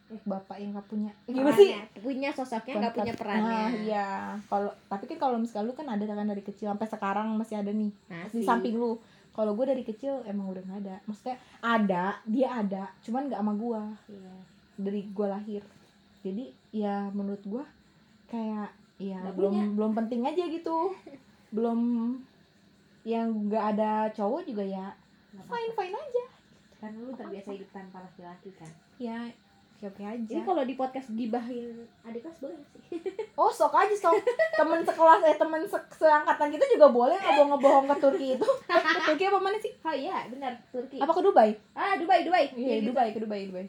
[0.09, 1.73] eh, bapak yang gak punya gimana sih.
[1.99, 4.07] Punya sosoknya gak punya perannya Nah, iya
[4.45, 7.71] kalau tapi kan kalau misalnya lu kan ada kan dari kecil sampai sekarang masih ada
[7.71, 8.41] nih Masih.
[8.41, 12.93] di samping lu kalau gue dari kecil emang udah nggak ada maksudnya ada dia ada
[13.01, 13.81] cuman nggak sama gue
[14.11, 14.33] Iya.
[14.77, 15.63] dari gue lahir
[16.21, 17.65] jadi ya menurut gue
[18.27, 19.67] kayak ya Nggak belum punya.
[19.75, 20.77] belum penting aja gitu.
[21.51, 21.81] Belum
[23.03, 24.93] yang nggak ada cowok juga ya
[25.47, 26.25] fine fine aja.
[26.77, 28.69] Karena lu terbiasa hidup tanpa laki-laki kan?
[28.97, 29.33] Ya
[29.75, 30.35] oke oke aja.
[30.37, 33.01] Ini kalau di podcast gibahin adik kelas boleh gak sih?
[33.41, 34.21] oh sok aja sok.
[34.53, 38.49] Temen sekelas eh temen se seangkatan kita juga boleh ngebohong ngebohong ke Turki itu?
[38.69, 39.73] Ke Turki apa mana sih?
[39.81, 40.53] Oh iya benar.
[40.69, 41.01] Turki.
[41.01, 41.51] Apa ke Dubai?
[41.73, 42.53] Ah Dubai Dubai.
[42.53, 43.65] Iya Dubai ke Dubai Dubai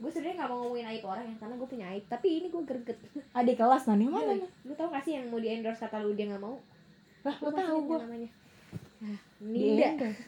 [0.00, 2.04] Gue sebenarnya gak mau ngomongin aib orang ya Karena gue punya aib.
[2.08, 2.98] Tapi ini gue greget.
[3.36, 4.48] Adik kelas nah yang mana Iya.
[4.64, 6.56] Lu tau gak sih yang mau di endorse kata lu dia gak mau?
[7.20, 8.30] Lah Lu tahu ingat gue nggak namanya?
[9.00, 10.24] Nah, di Ninda endorse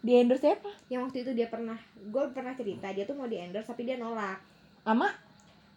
[0.00, 0.70] di endorse siapa?
[0.88, 1.76] Yang waktu itu dia pernah
[2.08, 4.40] Gue pernah cerita Dia tuh mau di endorse Tapi dia nolak.
[4.88, 5.08] Ama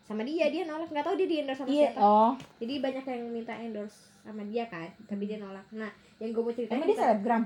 [0.08, 0.88] Sama dia Dia nolak.
[0.96, 2.00] Gak tau dia di endorse sama iya siapa.
[2.00, 2.32] oh.
[2.64, 5.68] Jadi banyak yang minta endorse sama dia kan Tapi dia nolak.
[5.76, 5.92] Nah
[6.24, 7.44] yang gue mau ceritain emang dia selebgram?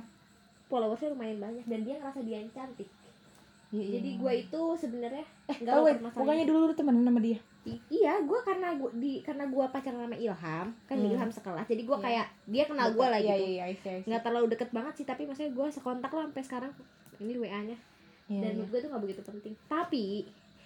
[0.67, 2.89] Followersnya lumayan banyak dan dia ngerasa dia yang cantik
[3.67, 4.17] Iya, jadi iya.
[4.17, 6.19] gue itu sebenarnya nggak Oh, tahu wait, permasalahannya.
[6.23, 7.39] bukannya dulu lu temenan sama dia?
[7.63, 11.07] I- iya gue karena gue di karena gue pacaran sama Ilham kan Hmm.
[11.09, 12.05] Ilham sekelas jadi gue Iya.
[12.05, 14.03] kayak dia kenal gue lah Iya, gitu iya, iya, iya, iya.
[14.05, 16.71] nggak terlalu deket banget sih tapi maksudnya gue sekontak lah sampai sekarang
[17.17, 17.77] ini wa nya
[18.25, 20.05] Iya, dan menurut gue itu nggak begitu penting tapi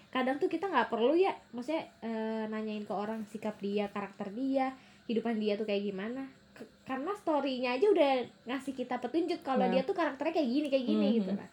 [0.07, 4.69] kadang tuh kita nggak perlu ya maksudnya eh, nanyain ke orang sikap dia karakter dia
[5.05, 6.21] hidupan dia tuh kayak gimana
[6.51, 8.11] K- karena storynya aja udah
[8.45, 9.71] ngasih kita petunjuk kalau Nah.
[9.71, 11.15] dia tuh karakternya kayak gini kayak gini Mhm.
[11.17, 11.49] gitu kan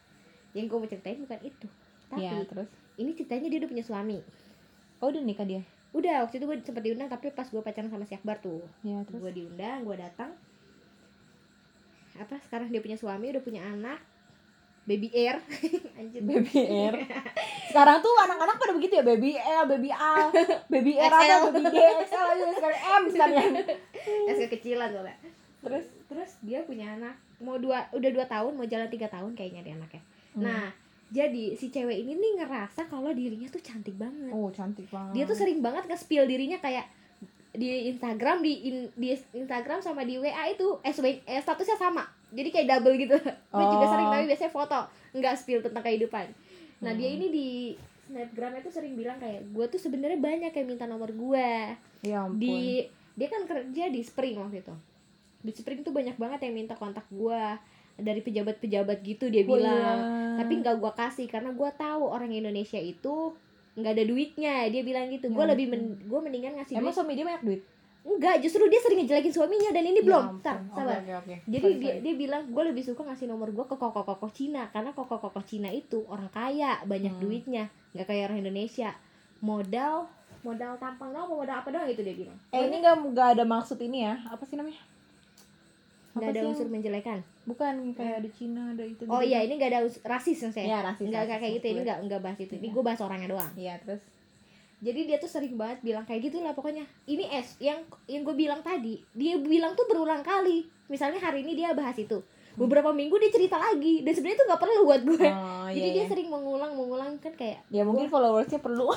[0.58, 1.66] yang gue mau ceritain bukan itu.
[2.08, 2.68] Tapi Iya, terus?
[2.98, 4.18] ini ceritanya dia udah punya suami.
[4.98, 5.62] Oh, udah nikah dia?
[5.88, 8.60] udah waktu itu gue sempet diundang tapi pas gue pacaran sama si Akbar tuh.
[8.84, 9.24] Iya, terus?
[9.24, 10.36] gue diundang gue datang.
[12.18, 13.96] Apa sekarang dia punya suami udah punya anak.
[14.84, 15.40] Baby air.
[16.00, 16.24] Anjir.
[16.24, 16.96] Baby Air.
[17.68, 20.32] Sekarang tuh anak-anak pada begitu ya, Baby L, Baby A,
[20.72, 21.76] Baby R apa, Baby G,
[22.08, 23.52] XL aja sekarang M sekalian.
[24.24, 25.16] es kekecilan soalnya.
[25.60, 25.84] Terus?
[26.08, 27.20] terus dia punya anak.
[27.44, 30.00] Mau dua udah dua tahun mau jalan tiga tahun kayaknya dia anaknya
[30.30, 30.42] Hmm.
[30.42, 30.68] nah
[31.08, 35.12] jadi si cewek ini nih ngerasa kalau dirinya tuh cantik banget Oh, cantik banget.
[35.12, 36.84] dia tuh sering banget nge-spill dirinya kayak
[37.50, 40.92] di Instagram di in- di Instagram sama di WA itu eh,
[41.34, 43.16] statusnya sama jadi kayak double gitu
[43.54, 43.90] gue juga Oh.
[43.90, 44.78] sering tapi biasanya foto
[45.10, 46.26] nggak spill tentang kehidupan
[46.78, 47.16] nah dia Hmm.
[47.16, 47.48] ini di
[48.04, 51.50] snapgram itu sering bilang kayak gue tuh sebenarnya banyak yang minta nomor gue
[52.00, 52.36] Ya ampun.
[52.36, 54.74] di dia kan kerja di Spring waktu itu
[55.40, 57.42] di Spring tuh banyak banget yang minta kontak gue
[57.98, 60.38] dari pejabat-pejabat gitu dia Oh, bilang iya.
[60.38, 63.34] tapi nggak gua kasih karena gua tahu orang Indonesia itu
[63.74, 66.96] nggak ada duitnya dia bilang gitu gue Ya lebih men gue mendingan ngasih Emang duit
[66.96, 67.62] suami dia banyak duit?
[68.00, 70.24] enggak justru dia sering ngejelekin suaminya dan ini Ya belum.
[70.40, 71.34] Tar, sabar Oke, oke.
[71.44, 72.00] jadi Sorry, dia sorry.
[72.00, 76.02] dia bilang gue lebih suka ngasih nomor gue ke koko-koko Cina karena koko-koko Cina itu
[76.06, 77.20] orang kaya banyak Hmm.
[77.20, 78.90] duitnya nggak kayak orang Indonesia
[79.38, 83.44] modal modal tampang doang modal apa doang gitu dia bilang Eh, ini nggak nggak ada
[83.44, 84.18] maksud ini ya?
[84.24, 84.78] Apa sih namanya?
[86.20, 87.18] Nggak ada sih unsur yang- menjelekan.
[87.44, 90.66] Bukan kayak ada Cina ada itu oh iya ini nggak ada unsur rasis maksudnya.
[90.66, 92.52] Iya, rasis, nggak rasis, kayak gitu ini nggak nggak bahas itu.
[92.52, 92.72] Ini Iya.
[92.72, 93.50] gue bahas orangnya doang.
[93.54, 94.02] Iya terus?
[94.78, 96.86] Jadi dia tuh sering banget bilang kayak gitu lah pokoknya.
[97.04, 100.62] Ini es yang yang gue bilang tadi dia bilang tuh berulang kali.
[100.86, 102.22] Misalnya hari ini dia bahas itu.
[102.54, 105.26] Beberapa minggu dia cerita lagi dan sebenarnya itu nggak perlu buat gue.
[105.26, 106.10] Oh, jadi iya, dia iya.
[106.10, 108.90] sering mengulang mengulang kan kayak ya mungkin followersnya perlu.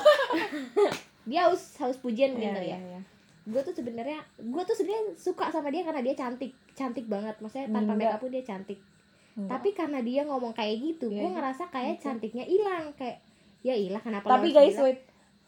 [1.22, 2.66] Dia haus haus pujian mungkin Iya, ya.
[2.66, 3.00] iya, iya.
[3.42, 7.34] Gue tuh sebenarnya gue tuh sebenarnya suka sama dia karena dia cantik cantik banget.
[7.38, 8.78] Maksudnya tanpa makeup pun dia cantik.
[9.32, 9.48] Enggak.
[9.48, 11.36] tapi karena dia ngomong kayak gitu Iya, gue iya.
[11.40, 13.24] ngerasa kayak cantiknya hilang kayak
[13.64, 14.84] ya ilah kenapa tapi guys bilang?
[14.84, 15.00] wait.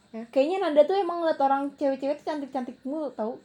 [0.09, 0.25] Hah?
[0.33, 3.37] kayaknya Nanda tuh emang ngeliat orang cewek-cewek tuh cantik-cantik mulu tau?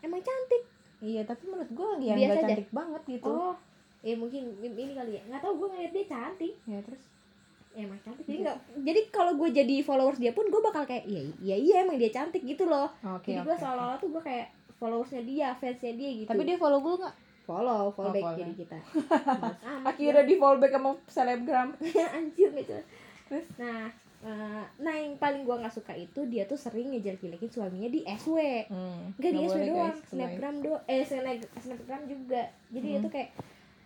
[0.00, 0.62] Emang cantik.
[0.98, 2.48] Iya tapi menurut gue Biasa nggak aja.
[2.48, 3.28] cantik banget gitu.
[3.28, 3.52] Oh
[4.00, 5.22] ya mungkin ini kali ya.
[5.28, 6.54] Nggak tahu gue ngeliat dia cantik.
[6.64, 7.02] Ya terus
[7.80, 11.20] emang cantik jadi nggak jadi kalau gue jadi followers dia pun gue bakal kayak iya
[11.38, 12.90] iya iya emang dia cantik gitu loh.
[13.08, 16.28] Oke jadi gue seolah-olah tuh gue kayak followersnya dia fansnya dia gitu.
[16.28, 17.14] Tapi dia follow gue nggak?
[17.44, 18.38] Follow follow Oh, back follow.
[18.38, 18.78] jadi kita.
[19.88, 21.68] Akhirnya di follow back sama selebgram.
[22.16, 22.76] Anjir gitu
[23.26, 23.46] Terus?
[23.56, 28.02] nah eh, nah yang paling gua nggak suka itu dia tuh sering ngejelek-jelekin suaminya di
[28.02, 32.42] SW hmm, Enggak di nggak SW doang, guys, snapgram doang, eh snap- snapgram juga.
[32.68, 33.04] Jadi dia Hmm.
[33.04, 33.30] tuh kayak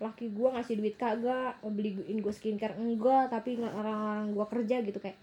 [0.03, 4.98] laki gua ngasih duit kagak, beliin gua skincare enggak, tapi nggak orang-orang gua kerja gitu
[4.98, 5.14] kayak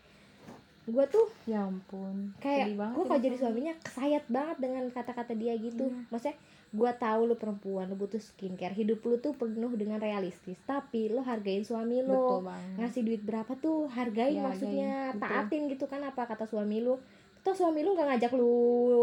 [0.89, 5.86] gua tuh ya ampun kayak ya kalau jadi suaminya kesayat banget dengan kata-kata dia gitu.
[5.86, 6.09] Iya.
[6.09, 6.38] Maksudnya
[6.69, 11.21] gua tahu lu perempuan, lu butuh skincare, hidup lu tuh penuh dengan realistis, tapi lu
[11.21, 12.41] hargain suami lu.
[12.77, 14.93] Ngasih duit berapa tuh hargain Ya, maksudnya.
[15.13, 15.21] betul.
[15.21, 16.97] taatin gitu kan apa kata suami lu.
[17.39, 18.51] Toh suami lu nggak ngajak lu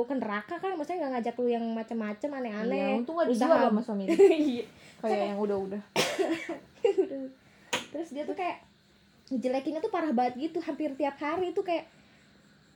[0.05, 0.75] ke neraka kan?
[0.75, 2.99] Maksudnya nggak ngajak lu yang macem-macem aneh-aneh.
[3.01, 4.65] Untung gak dijual sama suami Iya.
[5.01, 5.83] Kayak yang udah-udah.
[7.93, 8.63] Terus dia tuh kayak
[9.27, 11.91] ngejelekinnya tuh parah banget gitu hampir tiap hari tuh kayak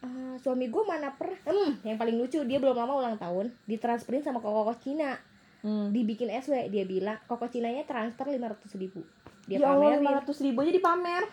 [0.00, 1.36] "Ah, suami gue mana pernah.
[1.46, 5.14] Hmm yang paling lucu dia belum lama ulang tahun ditransferin sama koko Cina.
[5.60, 5.92] Hmm.
[5.92, 9.04] dibikin SW dia bilang koko Cinanya transfer 500 ribu.
[9.44, 10.00] Dia ya pamerin.
[10.00, 11.24] lima ratus ribu aja dipamer.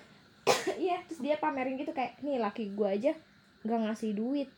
[0.84, 3.12] Iya terus dia pamerin gitu kayak nih laki gue aja
[3.64, 4.52] nggak ngasih duit.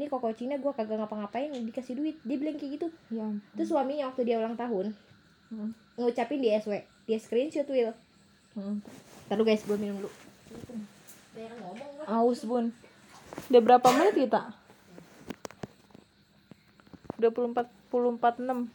[0.00, 2.16] Nih koko Cina gue kagak ngapa-ngapain dikasih duit.
[2.24, 2.86] Dia bilang kayak gitu.
[3.12, 4.96] Ya terus suaminya waktu dia ulang tahun
[5.52, 5.76] Hmm.
[6.00, 7.92] ngucapin di SW dia screenshot Will
[8.56, 8.80] hmm.
[9.28, 10.10] Ntar gue gue minum dulu.
[12.04, 12.68] Aus bun.
[13.48, 14.52] Udah berapa menit kita
[17.22, 18.66] udah puluh empat puluh empat enam.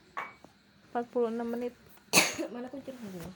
[0.90, 1.76] Empat puluh enam menit.
[2.54, 3.30] Mana kuncir gua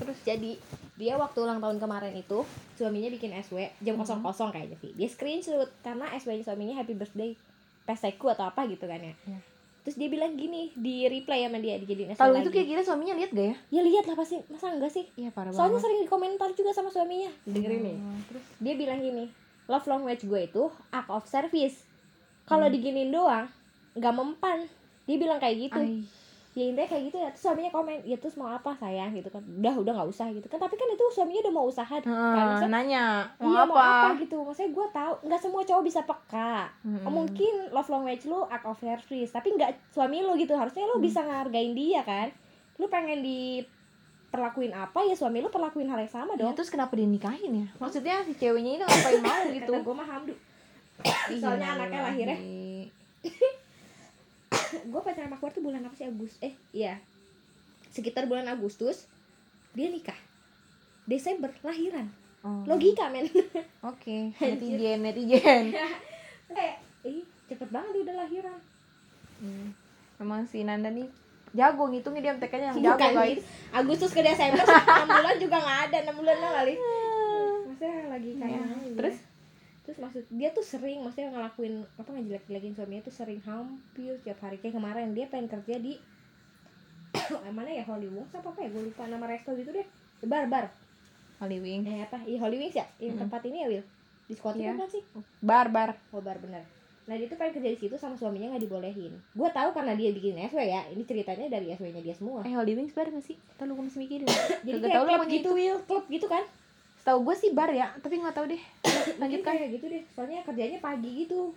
[0.00, 0.56] terus jadi
[0.96, 2.40] dia waktu ulang tahun kemarin itu
[2.80, 6.96] suaminya bikin SW jam kosong kosong kayaknya sih dia screenshot karena SW nya suaminya happy
[6.96, 7.36] birthday
[7.84, 9.12] peseku atau apa gitu kan ya.
[9.28, 9.40] Iya.
[9.80, 13.14] Terus dia bilang gini di reply sama dia dijadiin SW kalau itu kayak gini suaminya
[13.14, 13.56] lihat gak ya?
[13.70, 14.36] Ya lihat lah pasti.
[14.46, 15.04] Masa enggak sih?
[15.14, 15.84] Iya parah soalnya banget.
[15.84, 17.30] sering dikomentar juga sama suaminya.
[17.44, 17.96] Dengerin nih.
[17.96, 18.44] Hmm, terus?
[18.56, 19.24] Dia bilang gini
[19.66, 21.86] love language gue itu act of service.
[22.42, 22.74] Kalau Hmm.
[22.74, 23.46] diginin doang
[23.92, 24.58] nggak mempan.
[25.04, 25.80] Dia bilang kayak gitu.
[25.80, 26.04] Ai.
[26.50, 27.28] Ya intinya kayak gitu ya.
[27.30, 29.10] Terus suaminya komen ya terus mau apa sayang?
[29.12, 29.38] Gitu kan.
[29.40, 30.58] Udah udah nggak usah gitu kan.
[30.58, 32.02] Tapi kan itu suaminya udah mau usaha kan.
[32.02, 33.04] Heeh, maksudnya nanya
[33.36, 34.08] mau iya apa, mau apa?
[34.18, 34.36] gitu.
[34.40, 36.54] Maksudnya gue tahu nggak semua cowok bisa peka.
[36.82, 37.06] Mm-mm.
[37.06, 40.52] mungkin love language lu act of service tapi nggak suami lu gitu.
[40.52, 41.04] Harusnya lu Hmm.
[41.04, 42.28] bisa ngehargain dia kan.
[42.76, 46.54] Lu pengen diperlakuin apa ya suami lu perlakuin hal yang sama Ya, dong.
[46.54, 47.66] terus kenapa dinikahin ya?
[47.76, 49.70] Maksudnya si ceweknya ini ngapain mau gitu?
[49.70, 50.34] Kata gue mah hamdu.
[51.32, 52.38] Soalnya anaknya lahirnya
[54.82, 56.96] gue pacaran sama keluar tuh bulan apa sih Agustus eh iya
[57.88, 59.04] sekitar bulan Agustus
[59.72, 60.16] dia nikah
[61.04, 62.08] Desember lahiran
[62.40, 62.64] Oh.
[62.64, 63.28] logika men
[63.84, 64.56] oke Anjir.
[64.56, 65.64] netizen netizen
[66.48, 68.56] kayak ih cepet banget udah lahiran
[69.36, 69.72] Hmm.
[70.16, 71.08] Emang si Nanda nih
[71.50, 73.40] jago ngitungnya dia MTK-nya yang jago bukan guys.
[73.74, 74.76] Agustus ke Desember 6
[75.06, 76.74] bulan juga nggak ada 6 bulan lah kali
[77.62, 79.16] maksudnya lagi kayak Ya, gitu terus?
[79.16, 79.28] ya.
[79.80, 84.60] Terus maksud dia tuh sering maksudnya ngelakuin apa ngejelek-jelekin suaminya tuh sering hampir tiap hari.
[84.60, 85.96] Kayak kemarin dia pengen kerja di
[87.56, 88.68] mana ya Hollywood apa apa ya?
[88.70, 89.86] Gue lupa nama resto gitu deh.
[90.24, 90.68] Bar bar.
[91.40, 91.88] Holy Wing.
[91.88, 92.20] eh apa?
[92.28, 92.84] Iya Holy Wings ya?
[93.00, 93.86] Yang tempat ini ya Will
[94.30, 94.72] di Scotland Iya.
[94.78, 95.02] kan sih?
[95.40, 95.90] Bar bar.
[96.12, 96.62] oh bar bener.
[97.08, 99.10] Nah dia tuh pengen kerja di situ sama suaminya nggak dibolehin.
[99.34, 100.84] Gue tahu karena dia bikin SW ya.
[100.92, 102.44] Ini ceritanya dari SW nya dia semua.
[102.44, 103.34] Eh Holy Wings bar gak sih?
[103.56, 104.28] Tahu lu masih mikirin.
[104.68, 106.44] jadi kayak tahu lu klub mau gitu Will klub gitu kan
[107.10, 108.62] Tahu gue sih bar ya, tapi nggak tahu deh.
[108.86, 109.52] Lanjut Lanjutkan.
[109.52, 111.50] kayak gitu deh soalnya kerjanya pagi gitu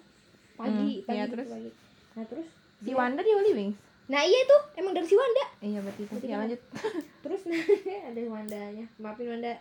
[0.54, 1.48] pagi Hmm, pagi iya, gitu, terus?
[1.48, 1.70] pagi.
[2.12, 3.78] nah terus Si dia- Wanda di Holy Wings.
[4.04, 6.14] nah iya tuh emang dari si Wanda Iya berarti itu.
[6.24, 6.62] Ya lanjut.
[7.24, 7.62] terus nah
[8.08, 9.54] ada Wandanya maafin Wanda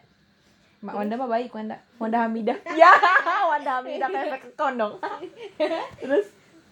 [0.80, 1.76] Mbak Wanda mah baik Wanda.
[1.96, 2.58] Wanda Hamidah.
[2.72, 2.90] ya,
[3.46, 4.96] Wanda Hamidah kayak efek kondong.
[5.98, 6.26] Terus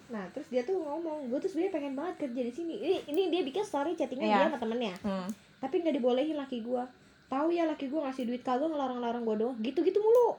[0.09, 3.23] nah terus dia tuh ngomong gue tuh sebenarnya pengen banget kerja di sini ini ini
[3.29, 4.37] dia bikin story chattingnya Iya.
[4.37, 5.29] dia sama temennya hmm.
[5.61, 6.83] tapi nggak dibolehin laki gue
[7.31, 9.57] tahu ya laki gue ngasih duit kagak ngelarang-larang gue doang.
[9.63, 10.37] Gitu-gitu mulu.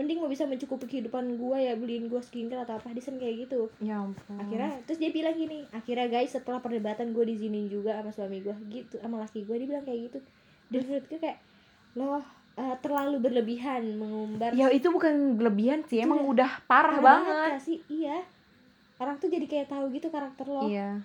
[0.00, 3.68] Mending mau bisa mencukupi kehidupan gue ya beliin gue skincare atau apa Disen kayak gitu.
[3.84, 4.40] Ya ampun.
[4.40, 8.56] Akhirnya terus dia bilang gini akhirnya guys setelah perdebatan gue diizinin juga sama suami gue
[8.72, 10.18] gitu sama laki gue dia bilang kayak gitu.
[10.72, 11.38] Dan menurut gue kayak
[12.00, 12.24] loh
[12.56, 14.56] eh, terlalu berlebihan mengumbar.
[14.56, 17.78] Ya itu bukan berlebihan sih emang Itu udah parah, banget, gak sih?
[17.92, 18.24] Iya.
[18.96, 20.64] Orang tuh jadi kayak tahu gitu karakter lo.
[20.64, 21.04] Iya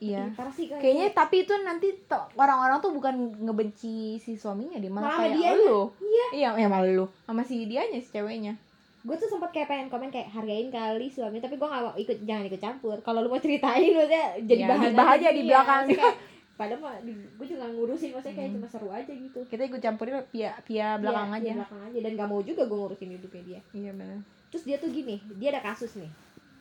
[0.00, 0.24] iya.
[0.32, 1.92] Parah sih kayaknya tapi itu nanti
[2.34, 5.52] orang-orang tuh bukan ngebenci si suaminya dia malah kayak dianya.
[5.54, 5.92] lu.
[6.00, 6.26] Iya.
[6.32, 8.56] iya ya malah lu sama si dianya si ceweknya.
[9.00, 12.16] Gue tuh sempat kayak pengen komen kayak hargain kali suami tapi gue gak mau ikut
[12.24, 12.96] jangan ikut campur.
[13.00, 15.48] Kalau lu mau ceritain maksudnya jadi Ya, bahan dibahas aja di iya.
[15.48, 15.82] belakang.
[15.90, 16.14] Kayak,
[16.52, 18.56] padahal mah gue juga ngurusin maksudnya kayak Hmm.
[18.60, 19.40] cuma seru aja gitu.
[19.48, 21.44] Kita ikut campurin via via belakang Iya, aja.
[21.44, 21.98] iya, belakang aja.
[21.98, 23.60] Dan gak mau juga gue ngurusin hidupnya dia.
[23.72, 24.20] Iya benar
[24.50, 26.10] terus dia tuh gini dia ada kasus nih.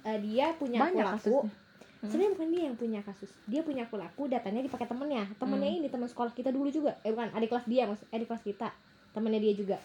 [0.06, 1.68] Eh, dia punya banyak aku laku kasusnya
[2.00, 2.08] Hmm.
[2.08, 3.32] sebenarnya bukan dia yang punya kasus.
[3.44, 5.28] Dia punya aku laku datanya dipakai temennya.
[5.36, 5.80] Temennya Hmm.
[5.84, 6.96] ini teman sekolah kita dulu juga.
[7.04, 8.72] Eh bukan adik kelas dia mas adik kelas kita.
[9.12, 9.78] Temennya dia juga.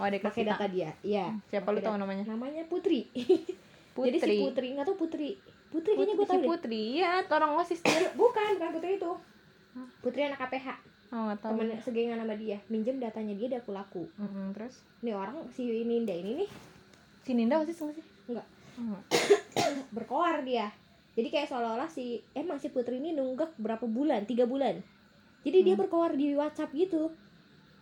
[0.00, 1.28] Oh ada kelas pakai data dia iya.
[1.52, 2.24] Siapa lu tahu namanya?
[2.24, 3.12] Namanya Putri.
[3.92, 4.66] Putri jadi si Putri.
[4.72, 5.36] Nggak tahu Putri.
[5.68, 6.48] Putri kayaknya gue si tahu deh.
[6.48, 6.82] Putri.
[6.96, 9.12] Ya orang osis dia bukan bukan Putri itu.
[10.00, 10.68] Putri anak KPH
[11.12, 11.60] oh tahu.
[11.60, 12.56] Temen segengan sama dia.
[12.72, 14.08] Minjem datanya dia dia aku laku.
[14.16, 14.80] Mm-mm, terus?
[15.04, 16.48] Nih orang si Ninda ini nih.
[17.20, 18.06] Si Ninda osis nggak sih?
[18.32, 18.46] Nggak.
[18.80, 19.00] Oh,
[19.94, 20.72] berkoar dia
[21.20, 24.80] jadi kayak seolah-olah si emang si Putri ini nunggak berapa bulan tiga bulan.
[25.40, 25.84] Jadi dia Hmm.
[25.84, 27.12] berkoar di WhatsApp gitu.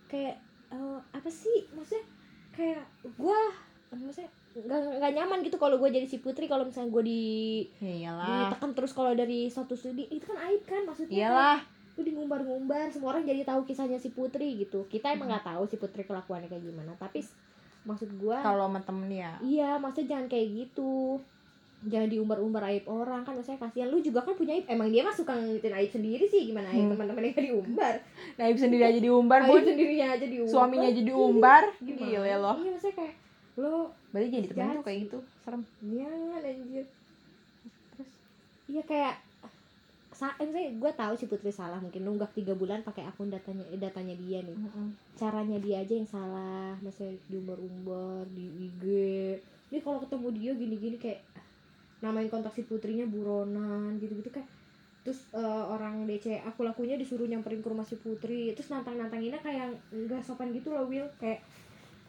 [0.05, 0.37] Kayak
[0.69, 1.71] eh, apa sih?
[1.71, 2.03] Maksudnya
[2.51, 2.83] kayak
[3.15, 3.39] gua
[3.89, 7.21] maksudnya nggak nggak nyaman gitu kalau gue jadi si Putri kalau misalnya gue di
[7.79, 8.13] ya
[8.45, 10.83] ditekan terus kalau dari satu studi itu kan aib kan?
[10.83, 11.17] Maksudnya kan.
[11.17, 11.59] iyalah.
[11.95, 14.85] lu di ngumbar-ngumbar semua orang jadi tahu kisahnya si Putri gitu.
[14.85, 15.35] Kita emang Hmm.
[15.35, 17.23] nggak tahu si Putri kelakuannya kayak gimana tapi
[17.81, 21.15] maksud gua kalau sama temen ya iya maksudnya jangan kayak gitu
[21.87, 23.87] jangan diumbar-umbar aib orang kan maksudnya kasihan.
[23.87, 24.67] Lu juga kan punya aib.
[24.67, 26.51] Emang dia mah suka ngeliatin aib sendiri sih.
[26.51, 26.91] Gimana aib Hmm.
[26.91, 27.95] teman-temannya yang diumbar
[28.35, 31.63] Naib sendiri aja diumbar aib sendirinya aja diumbar suaminya jadi umbar.
[31.79, 32.03] Gimana?
[32.03, 33.13] gila lo iya maksudnya kayak
[33.59, 33.73] lo
[34.11, 35.19] berarti jadi temen tuh kayak gitu.
[35.45, 35.61] Serem.
[35.79, 36.85] Jangan anjir.
[37.95, 38.09] Terus?
[38.67, 39.15] Iya kayak
[40.09, 41.79] sa saya gue tahu si Putri salah.
[41.79, 44.57] Mungkin nunggak tiga bulan pakai akun datanya eh, datanya dia nih.
[45.15, 46.75] Caranya dia aja yang salah.
[46.83, 48.83] Maksudnya diumbar-umbar di IG
[49.69, 51.21] ini kalau ketemu dia gini-gini kayak
[51.99, 54.47] namain kontak si putrinya buronan gitu-gitu kayak
[55.03, 59.73] terus eh, orang DC aku lakunya disuruh nyamperin ke rumah si putri terus nantang-nantanginnya kayak
[59.91, 61.39] nggak sopan gitu loh Will kayak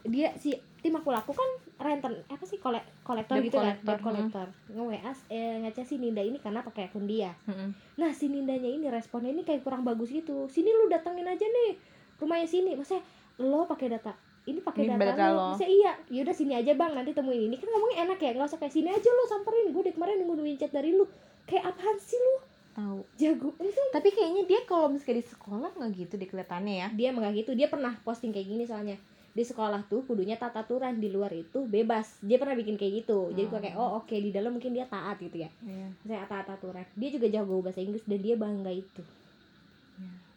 [0.01, 3.89] dia si tim aku laku kan renten apa sih kolek kolektor Debt gitu kan collector,
[3.93, 7.77] debt collector nge WA eh, ngechat si Ninda ini karena pakai akun dia Mm-mm.
[8.01, 10.49] Nah si Nindanya ini responnya ini kayak kurang bagus gitu.
[10.49, 11.77] Sini lu datengin aja nih
[12.17, 12.81] rumahnya sini.
[12.81, 13.05] Maksudnya
[13.45, 14.17] lo pakai data
[14.49, 15.47] ini pakai data data lo.
[15.53, 15.93] Maksudnya iya.
[16.09, 18.31] Yaudah sini aja bang nanti temuin ini kan ngomongnya enak ya.
[18.37, 19.73] Gak usah kayak sini aja lo samperin.
[19.73, 21.05] Gue dari kemarin nungguin chat dari lu.
[21.45, 22.35] Kayak apaan sih lu?
[22.71, 23.51] tahu Jago.
[23.91, 27.43] Tapi kayaknya dia kalau misalnya di sekolah nggak gitu deh kelihatannya ya dia emang gak
[27.43, 27.53] gitu.
[27.59, 28.97] Dia pernah posting kayak gini soalnya.
[29.31, 32.19] Di sekolah tuh kudunya tata aturan di luar itu bebas.
[32.23, 33.31] Dia pernah bikin kayak gitu.
[33.35, 33.83] Jadi gue kayak Hmm.
[33.83, 35.51] oh oke di dalam mungkin dia taat gitu ya.
[35.63, 35.87] Iya.
[36.07, 36.87] Saya taat aturan.
[36.95, 39.03] Dia juga jago bahasa Inggris dan dia bangga itu.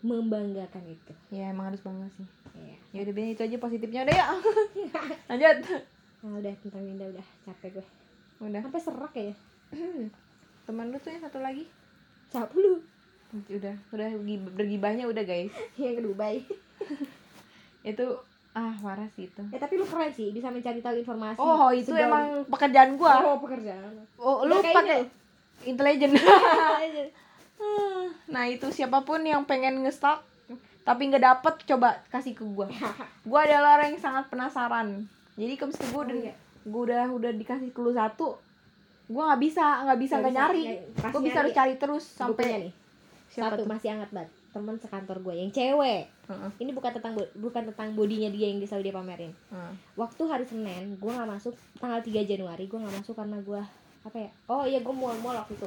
[0.03, 0.11] Iya.
[0.11, 1.11] Membanggakan itu.
[1.29, 2.75] ya emang harus bangga sih Iya.
[2.91, 4.25] ya udah deh itu aja positifnya udah ya
[5.29, 5.57] lanjut
[6.19, 7.85] Nah, udah tentang Linda udah capek gue.
[8.41, 9.33] udah Sampai serak ya.
[10.65, 11.67] teman lu tuh yang satu lagi
[12.29, 12.79] Siapa lu?
[13.33, 16.35] udah udah gi- bergibahnya udah guys Yang ke Dubai.
[17.83, 18.05] itu
[18.53, 21.35] ah parah sih itu Ya tapi lu keren sih bisa mencari tahu informasi.
[21.37, 23.91] oh itu Sejauh- emang pekerjaan gua Oh, pekerjaan.
[24.15, 25.03] oh, lu pakai
[25.63, 27.03] intelijen Aja.
[28.25, 30.23] Nah itu siapa pun yang pengen ngestak
[30.81, 32.67] tapi nggak dapet coba kasih ke gua
[33.27, 36.33] gua adalah orang yang sangat penasaran jadi kalau misalnya gua Oh, udah iya.
[36.63, 38.35] gua udah udah dikasih clue satu
[39.05, 42.45] gua nggak bisa nggak bisa Nggak nyari nggak- pasti gua bisa harus cari terus sampai
[42.61, 42.73] nih.
[43.27, 44.29] siapa Satu tuh masih hangat banget.
[44.53, 46.05] Teman sekantor gue yang cewek.
[46.05, 46.49] Heeh.
[46.59, 49.33] Ini bukan tentang bukan tentang bodinya dia yang selalu dia pamerin.
[49.49, 49.73] Heeh.
[49.95, 53.57] Waktu hari Senin, gue nggak masuk tanggal 3 Januari, gue nggak masuk karena gue
[54.03, 54.29] apa ya?
[54.45, 55.65] Oh iya, gue mual-mual waktu itu.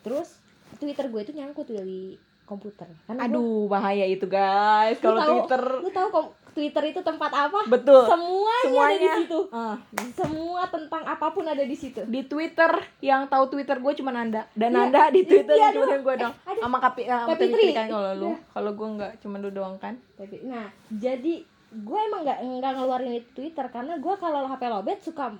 [0.00, 0.38] Terus
[0.74, 2.84] Twitter gue itu nyangkut di komputer.
[3.02, 7.64] Karena gua- aduh bahaya itu guys kalau twitter lu tahu kom- Twitter itu tempat apa?
[7.64, 9.40] betul Semuanya, ada di semuanya situ.
[9.50, 9.76] Ah,
[10.12, 12.04] Semua tentang apa pun ada di situ.
[12.04, 12.68] di twitter
[13.00, 16.34] yang tahu twitter gue cuma Nanda dan Iya, Nanda di twitter iya, cuma gue dong
[16.36, 16.60] Eh, ada.
[16.60, 17.66] sama kapi Fitri Fitri.
[17.72, 18.36] kan kalau lu Iya.
[18.52, 21.34] kalau gue nggak cuma lu doang kan Tapi nah, jadi
[21.72, 25.32] gue emang nggak nggak ngeluarin itu Twitter karena gue kalau HP lobet suka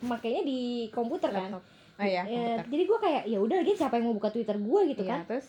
[0.00, 1.52] makainya di komputer kan.
[1.52, 1.62] Laptop.
[1.98, 2.64] Oh iya Ya, komputer.
[2.68, 5.20] jadi gue kayak ya udah lagi siapa yang mau buka Twitter gue gitu Iya, kan.
[5.26, 5.46] terus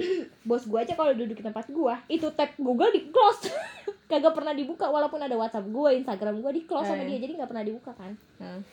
[0.42, 3.52] Bos gue aja kalau duduk di tempat gue, itu tab Google di close.
[4.08, 7.06] Kagak pernah dibuka walaupun ada WhatsApp gue, Instagram gue di close sama Eh.
[7.06, 7.18] dia.
[7.20, 8.16] Jadi nggak pernah dibuka kan.
[8.40, 8.64] Hmm.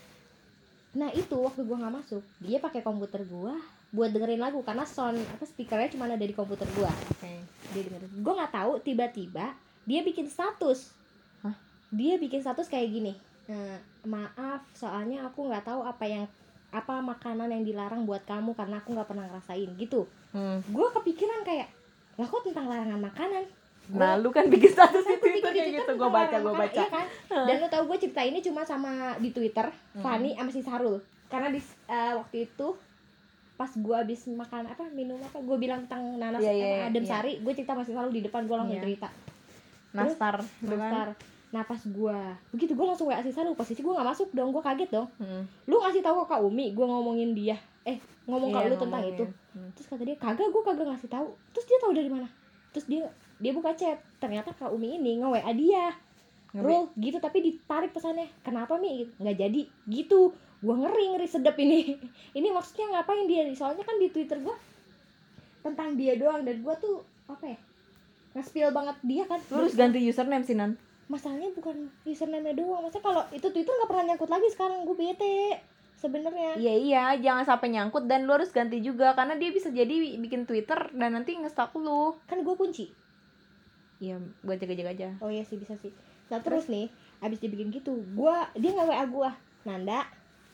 [0.96, 3.54] Nah itu waktu gue nggak masuk, dia pakai komputer gue
[3.88, 6.88] buat dengerin lagu karena sound apa speakernya cuma ada di komputer gue.
[6.88, 7.32] oke
[7.72, 8.10] Dia dengerin.
[8.18, 9.52] Gue nggak tahu tiba-tiba
[9.84, 10.96] dia bikin status.
[11.42, 11.56] Hah?
[11.90, 13.14] Dia bikin status kayak gini.
[13.46, 16.24] Eh, maaf soalnya aku nggak tahu apa yang
[16.70, 20.60] apa makanan yang dilarang buat kamu karena aku nggak pernah ngerasain gitu Hmm.
[20.62, 21.72] gue kepikiran kayak
[22.14, 23.46] lah kok tentang larangan makanan
[23.88, 26.76] Nah, lu kan bikin status Kan di Twitter kayak gitu, gue baca, gue baca.
[26.76, 27.08] iya kan?
[27.32, 31.48] dan lu tau gue cerita ini cuma sama di twitter Fanny sama si Sarul karena
[31.48, 32.76] di eh, waktu itu
[33.56, 37.10] pas gue habis makan apa minum apa gue bilang tentang nanas apa, iya, adem iya.
[37.10, 38.84] sari gue cerita si Sarul di depan gue langsung Iya.
[38.84, 39.08] cerita
[39.90, 40.68] Nastar, kan.
[40.68, 41.10] Nastar.
[41.48, 42.18] Nah pas gue
[42.52, 45.08] begitu gue langsung wa si Sarul posisi gue nggak masuk dong gue kaget dong.
[45.16, 45.48] Hmm.
[45.64, 47.56] lu ngasih tahu ke Kak Umi gue ngomongin dia.
[47.88, 47.96] Eh
[48.28, 49.24] ngomong ke Iya, lu tentang itu.
[49.56, 49.70] Hmm.
[49.72, 51.28] terus kata dia kagak gue kagak ngasih tahu.
[51.56, 52.28] Terus dia tahu dari mana?
[52.76, 53.08] Terus dia
[53.40, 53.96] dia buka chat.
[54.20, 55.86] Ternyata Kak Umi ini nge WA dia.
[56.58, 59.08] Rul gitu tapi ditarik pesannya kenapa mi?
[59.08, 59.12] Gitu.
[59.24, 59.62] nggak jadi.
[59.88, 60.36] Gitu.
[60.60, 61.94] Gua ngeri ngeri sedep ini.
[62.38, 63.46] Ini maksudnya ngapain dia?
[63.54, 64.58] Soalnya kan di Twitter gua
[65.62, 67.58] tentang dia doang dan gua tuh apa ya
[68.34, 69.38] nge-spill banget dia kan.
[69.54, 70.78] Lu harus ganti username sih, Nan.
[71.08, 72.84] Masalahnya bukan username doang.
[72.84, 74.84] Maksudnya kalau itu Twitter nggak pernah nyangkut lagi sekarang.
[74.84, 75.60] Gue bete
[75.98, 76.60] sebenarnya.
[76.60, 79.16] Iya iya, jangan sampai nyangkut dan lu harus ganti juga.
[79.18, 82.16] Karena dia bisa jadi bikin Twitter dan nanti nge-stalk lu.
[82.30, 82.92] kan gue kunci.
[83.98, 85.10] Iya, buat jaga-jaga aja.
[85.26, 85.90] oh iya sih bisa sih.
[86.30, 86.70] Nah terus?
[86.70, 89.32] nih abis dibikin gitu gua dia nggak wa gua.
[89.66, 90.06] Nanda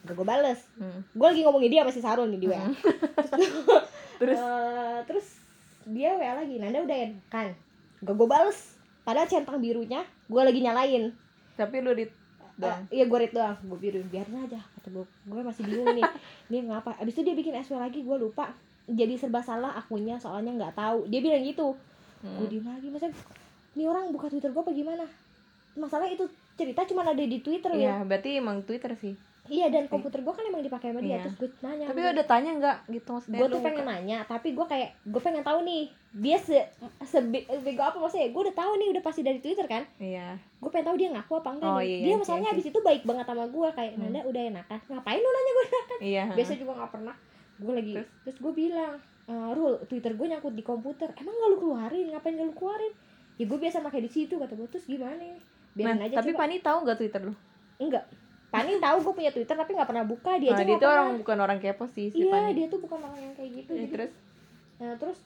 [0.03, 0.59] gak gue bales.
[0.75, 0.99] Hmm.
[1.15, 2.75] gue lagi ngomongin dia masih Sarul nih di wa Hmm.
[4.19, 4.39] Terus?
[4.39, 5.27] Eh, terus
[5.87, 6.55] dia wa lagi.
[6.59, 6.97] Nanda udah
[7.31, 7.55] kan
[8.03, 8.79] gak gue bales.
[9.03, 10.03] Padahal centang birunya
[10.33, 11.13] gue lagi nyalain.
[11.53, 12.05] Tapi lu di
[12.53, 13.57] Eh, iya gue read doang.
[13.65, 16.05] Gue biruin biarin aja kata gue gue masih bingung nih.
[16.53, 17.01] Ini ngapa?
[17.01, 18.53] Abis itu dia bikin SW lagi gue lupa.
[18.85, 21.09] Jadi serba salah akunnya soalnya nggak tahu.
[21.09, 21.73] Dia bilang gitu.
[22.21, 22.47] Gue Hmm.
[22.47, 23.09] diem lagi masa
[23.73, 25.05] ini orang buka twitter gue apa gimana?
[25.73, 27.81] Masalah itu cerita cuma ada di twitter ya.
[27.81, 29.17] Iya, berarti emang Twitter sih.
[29.45, 31.23] Iya dan komputer gue kan emang dipakai sama dia Iya.
[31.25, 33.37] terus gue nanya Tapi udah tanya nggak gitu maksudnya?
[33.37, 35.83] gue tuh pengen nanya tapi gue kayak gue pengen tahu nih
[36.13, 36.55] dia se
[37.03, 40.39] sebego apa maksudnya gue udah tahu nih udah pasti dari twitter kan Iya.
[40.57, 42.55] gue pengen tahu dia ngaku apa enggak Oh, nih iya, dia iya, masalahnya iya.
[42.55, 44.03] abis itu baik banget sama gue kayak Hmm.
[44.05, 46.23] Nanda udah enakan ngapain lu nanya gue enakan Iya.
[46.33, 47.15] biasa juga nggak pernah
[47.53, 48.09] gue lagi Terus?
[48.23, 52.33] terus, gue bilang e, Rul Twitter gue nyangkut di komputer emang gak lu keluarin ngapain
[52.33, 52.93] gak lu keluarin
[53.33, 55.37] ya gue biasa pakai di situ kata gue terus gimana Nah,
[55.75, 57.33] biarin aja tapi coba Pani tahu nggak Twitter lu?
[57.77, 58.05] enggak
[58.53, 60.37] Pani tahu gue punya Twitter tapi nggak pernah buka.
[60.37, 62.51] Dia Nah, aja dia nggak tuh orang bukan orang kepo sih si iya Pani.
[62.53, 63.71] dia tuh bukan orang yang kayak gitu.
[63.71, 64.11] Ya, jadi- terus?
[64.75, 65.19] Nah terus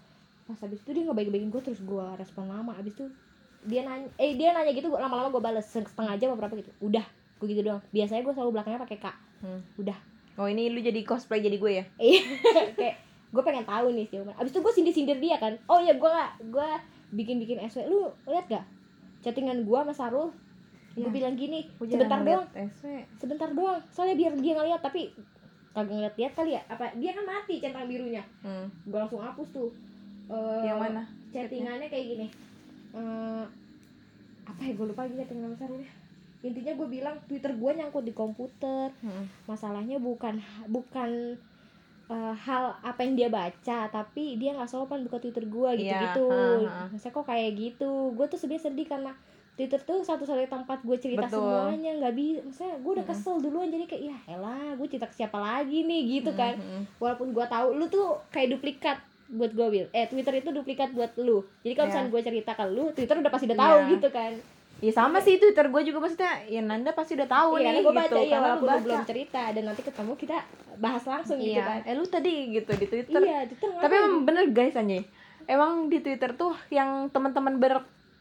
[0.46, 2.72] pas habis itu dia ngebaik-baikin gue terus gue respon lama.
[2.74, 3.06] Abis itu
[3.62, 5.68] dia nanya eh dia nanya gitu gua- lama-lama gue bales.
[5.68, 6.72] Setengah jam berapa gitu.
[6.80, 7.04] Udah
[7.38, 7.84] gue gitu doang.
[7.90, 9.62] Biasanya gue selalu belakangnya pakai kak Hmm.
[9.76, 9.98] udah.
[10.36, 11.86] Oh, ini lu jadi cosplay jadi gue ya?
[12.00, 12.22] iya.
[12.80, 12.96] Kayak
[13.28, 15.60] gue pengen tahu nih sih abis itu gue sindir-sindir dia kan.
[15.66, 16.68] Oh iya gue gak gue
[17.12, 18.64] bikin-bikin SW lu lihat gak
[19.20, 20.32] chattingan gue sama Sarul
[20.98, 21.14] gue Iya.
[21.14, 22.46] bilang gini Gua sebentar doang
[23.16, 25.14] sebentar doang soalnya biar dia ngeliat tapi
[25.70, 28.66] kagak ngeliat-liat kali ya apa dia kan mati centang birunya Hmm.
[28.84, 29.70] gue langsung hapus tuh
[30.28, 31.02] Eh, Yang mana?
[31.30, 32.28] chattingannya kayak gini
[32.90, 33.46] Eh,
[34.44, 35.88] apa ya gue lupa lagi chattingan besarnya
[36.40, 39.26] intinya gue bilang twitter gue nyangkut di komputer Hmm.
[39.46, 41.38] masalahnya bukan bukan
[42.08, 46.28] eh, hal apa yang dia baca tapi dia nggak sopan buka twitter gue gitu gitu
[46.64, 46.96] ha, ha.
[46.96, 49.12] saya kok kayak gitu gue tuh sebenarnya sedih karena
[49.58, 51.42] Twitter tuh satu-satunya tempat gue cerita Betul.
[51.42, 53.20] semuanya nggak bisa maksudnya gue udah Mm-mm.
[53.20, 56.70] kesel duluan jadi kayak ya elah gue cerita ke siapa lagi nih gitu kan Hmm,
[56.78, 56.84] hmm.
[56.98, 58.98] walaupun gua tahu lu tuh kayak duplikat
[59.28, 61.92] buat gua Will eh Twitter itu duplikat buat lu jadi kalau Iya.
[61.92, 63.92] misalnya gua cerita ke lu Twitter udah pasti udah tahu Iya.
[63.92, 64.34] gitu kan
[64.78, 67.98] Ya sama sih Twitter gue juga maksudnya ya Nanda pasti udah tahu iya nih gua
[67.98, 68.86] gitu baca iya lu walaupun lu baca.
[68.86, 70.38] belum cerita dan nanti ketemu kita
[70.78, 73.20] bahas langsung gitu Iya, kan eh lu tadi gitu di Twitter.
[73.20, 75.02] iya Twitter Tapi emang bener guys anjay.
[75.46, 77.58] Emang di Twitter tuh yang teman-teman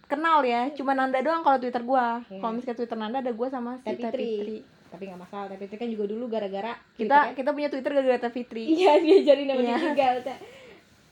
[0.06, 2.22] berkenal ya, cuma Nanda doang kalau Twitter gua.
[2.24, 2.38] Iya.
[2.38, 4.30] Kalau misalnya Twitter Nanda ada gua sama si Teh Fitri.
[4.38, 4.58] Fitri.
[4.86, 8.32] tapi nggak masalah tapi itu kan juga dulu gara-gara Kita kita punya Twitter gara-gara Teh
[8.32, 8.70] Fitri.
[8.70, 9.78] iya dia jadi nama dia Iya.
[9.82, 10.38] juga Teh.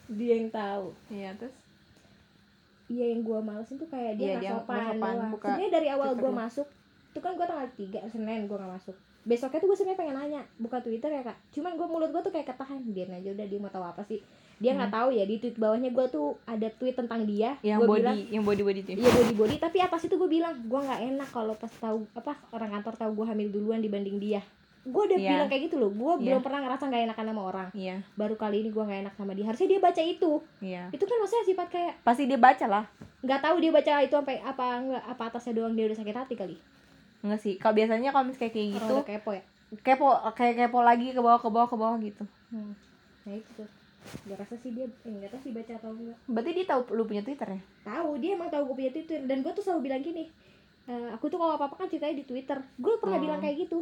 [0.08, 1.54] dia yang tahu Iya, terus
[2.86, 5.20] iya yang gua malesin tuh kayak dia Iya, nggak dia doang.
[5.34, 6.30] sebenarnya dari awal lu.
[6.30, 6.66] masuk
[7.10, 10.40] itu kan gua tanggal 3 Senin gua nggak masuk besoknya tuh gue sebenarnya pengen nanya
[10.54, 13.56] buka Twitter ya kak cuman gue mulut gue tuh kayak ketahan biar aja udah dia
[13.56, 14.20] mau tahu apa sih
[14.56, 17.88] dia nggak tahu ya di tweet bawahnya gue tuh ada tweet tentang dia yang Gua
[17.88, 18.94] body, bilang yang body body tuh.
[18.94, 22.06] iya body body tapi apa sih tuh gue bilang gue nggak enak kalau pas tahu
[22.12, 24.40] apa orang kantor tahu gue hamil duluan dibanding dia
[24.84, 25.30] gue udah Iya.
[25.30, 26.24] bilang kayak gitu loh gue Iya.
[26.28, 29.32] belum pernah ngerasa nggak enakan sama orang Iya, baru kali ini gue nggak enak sama
[29.32, 30.82] dia harusnya dia baca itu iya.
[30.92, 32.84] itu kan maksudnya sifat kayak Pasti dia baca lah.
[33.20, 36.34] nggak tahu dia baca itu sampai apa nggak apa atasnya doang dia udah sakit hati
[36.34, 36.56] kali
[37.20, 37.56] Enggak sih.
[37.56, 39.42] Kalau biasanya kalau misalnya kayak gitu, kepo ya
[39.74, 42.20] kepo kayak kepo lagi ke bawah ke bawah ke bawah gitu.
[42.52, 42.76] Hmm.
[43.24, 43.68] Nah itu tuh.
[44.24, 47.04] Gak rasa sih dia, eh, gak tau sih baca atau enggak Berarti dia tahu lu
[47.04, 47.60] punya Twitter ya?
[47.82, 50.24] Tahu, dia emang tahu gue punya Twitter Dan gue tuh selalu bilang gini
[50.84, 53.22] "Eh, Aku tuh kalau apa-apa kan ceritanya di Twitter Gue pernah Oh.
[53.22, 53.80] bilang kayak gitu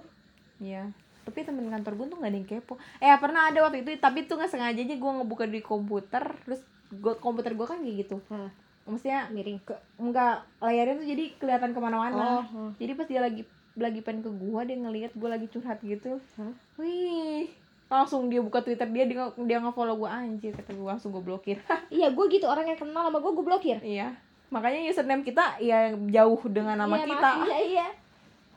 [0.58, 0.90] Iya.
[1.22, 2.74] Tapi temen kantor gue tuh gak ada yang kepo.
[2.96, 6.62] Eh pernah ada waktu itu, tapi tuh nggak sengaja aja gue ngebuka di komputer, terus
[6.92, 8.18] gua, komputer gue kan kayak gitu.
[8.26, 8.50] Hah,
[8.82, 12.42] Maksudnya Miring ke, enggak layarnya tuh jadi kelihatan ke mana-mana.
[12.44, 12.74] oh.
[12.74, 13.42] Jadi pas dia lagi
[13.72, 16.52] lagi pengen ke gua dia ngelihat gua lagi curhat gitu Hah?
[16.76, 17.48] wih
[17.94, 21.60] langsung dia buka twitter dia dia, dia nge-follow gua anjir kata gua langsung gua blokir.
[21.92, 23.76] Iya gue gitu orang yang kenal sama gue gue blokir.
[23.78, 24.16] Iya.
[24.48, 27.28] Makanya username kita ya jauh dengan nama Iya, kita.
[27.36, 27.58] maaf, iya.
[27.62, 27.86] Iya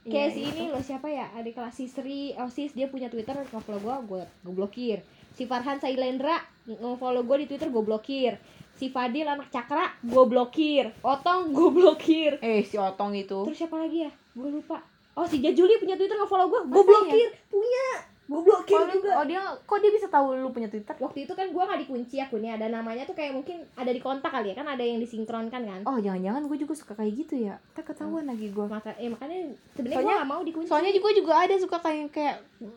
[0.06, 0.50] kayak Iya, si itu.
[0.52, 1.26] ini loh siapa ya?
[1.34, 4.98] Adik kelas si Sri oh sis dia punya twitter nge-follow gue gue gue blokir.
[5.34, 8.38] Si Farhan Sailendra nge-follow gue di twitter gue blokir.
[8.76, 10.94] Si Fadil anak Cakra gue blokir.
[11.02, 12.38] Otong gue blokir.
[12.40, 13.44] Eh si otong itu.
[13.44, 14.12] Terus siapa lagi ya?
[14.32, 14.78] Gue lupa.
[15.14, 17.28] Oh si Jajuli punya twitter nge-follow gue gue Masa blokir.
[17.50, 17.86] Punya
[18.26, 19.12] gue blokir oh, dia- juga.
[19.16, 20.98] oh dia kok dia bisa tahu lu punya twitter?
[20.98, 24.34] Waktu itu kan gue nggak dikunci akunnya ada namanya tuh kayak mungkin ada di kontak
[24.34, 25.82] kali ya kan ada yang disinkronkan kan.
[25.84, 27.62] Oh jangan-jangan gue juga suka kayak gitu ya?
[27.72, 30.66] Tak ketahuan lagi gue maka eh makanya sebenarnya gue Soalnya- gak mau dikunci.
[30.66, 32.36] soalnya gue juga ada suka kayak kayak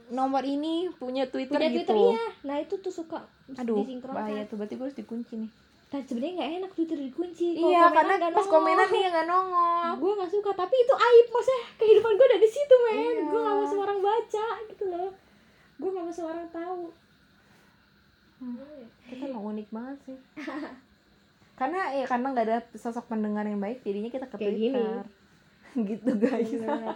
[0.08, 1.88] nomor ini punya twitter punya gitu.
[1.88, 2.26] Twitter iya.
[2.44, 4.20] Nah itu tuh suka aduh disinkronkan.
[4.20, 5.52] bahaya tuh berarti gue harus dikunci nih.
[5.88, 7.46] Dan sebenarnya nggak enak twitter dikunci.
[7.56, 8.52] Kalau iya karena nggak pas nongol.
[8.60, 9.88] komenan nih nggak nongol.
[9.96, 12.92] Gue nggak suka tapi itu aib maksudnya kehidupan gue ada di situ men.
[12.92, 13.22] Iya.
[13.24, 15.10] gue nggak mau semua orang baca gitu loh
[15.78, 16.82] gue nggak mau semua orang tahu.
[19.04, 20.18] Kita emang unik banget sih.
[21.58, 25.02] Karena ya karena nggak ada sosok pendengar yang baik jadinya kita ke Kayak twitter.
[25.90, 26.50] Gitu guys.
[26.54, 26.94] Bener.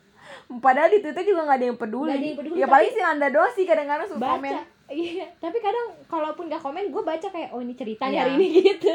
[0.64, 3.28] padahal di twitter juga nggak ada yang peduli, ada yang peduli, ya paling sih anda
[3.28, 4.32] dosi kadang-kadang suka baca.
[4.36, 4.52] komen.
[4.84, 8.28] Iya tapi kadang kalaupun gak komen gue baca kayak oh ini cerita Iya.
[8.28, 8.92] hari ini gitu.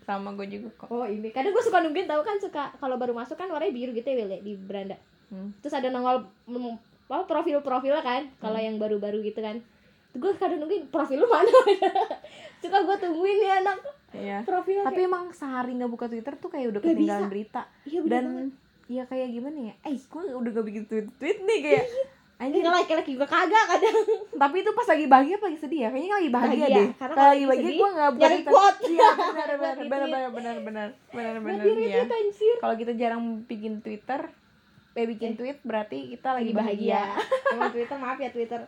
[0.00, 0.88] Sama gue juga kok.
[0.88, 1.28] Oh ini.
[1.28, 4.16] Kadang gue suka nungguin tahu kan suka kalau baru masuk kan warnanya biru gitu ya
[4.24, 4.96] Wil, ya, di beranda.
[5.28, 5.48] Hmm.
[5.60, 6.28] terus ada nongol
[7.06, 8.28] apa profil profil kan?
[8.36, 9.58] Kalau yang baru-baru gitu kan.
[10.12, 11.48] Gue kadang nungguin profil lu mana?
[12.62, 13.78] Suka gue tungguin nih anak.
[14.12, 14.44] Iya.
[14.44, 17.32] profil tapi emang sehari nggak buka twitter tuh kayak udah Nggak ketinggalan bisa.
[17.32, 17.62] berita.
[17.82, 18.48] Iya bener dan banget.
[18.86, 19.74] ya kayak gimana ya?
[19.82, 21.84] Eh gue udah gak bikin tweet tweet nih kayak
[22.36, 22.60] anjir.
[22.60, 23.96] Ini like like juga kagak kadang.
[24.44, 25.88] Tapi itu pas lagi bahagia apa lagi sedih ya?
[25.88, 26.88] Kayaknya lagi bahagia, Bahagia, deh.
[26.92, 28.52] karena kalau lagi lagi bahagia gue nggak buka nyari Twitter.
[28.52, 28.78] quote.
[28.92, 32.00] iya benar benar benar benar benar benar benar buat benar iya.
[32.04, 32.56] itu anjir.
[32.60, 34.20] Kalau kita jarang bikin twitter
[34.92, 35.36] eh bikin Eh.
[35.36, 37.00] tweet berarti kita lagi lagi bahagia.
[37.08, 37.26] bahagia.
[37.54, 38.60] Emang Twitter maaf ya Twitter.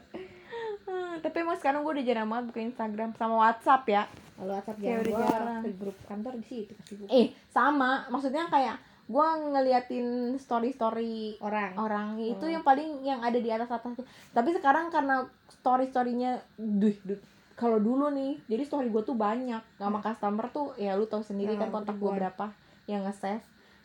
[0.84, 4.02] Hmm, tapi emang sekarang gue udah jarang banget buka Instagram sama WhatsApp ya.
[4.34, 5.62] Kalau WhatsApp gua jarang.
[5.62, 8.04] ke grup kantor di situ kasih eh sama.
[8.06, 10.06] Maksudnya kayak gue ngeliatin
[10.36, 11.72] story story orang.
[11.74, 12.06] orang.
[12.18, 12.50] Itu Oh.
[12.50, 17.20] yang paling yang ada di atas atas tuh tapi sekarang karena story storynya duh, duh
[17.54, 19.60] kalau dulu nih jadi story gue tuh banyak.
[19.78, 22.52] Sama customer tuh ya lu tahu sendiri kan Hmm, kontak gue berapa
[22.84, 23.40] yang nge-save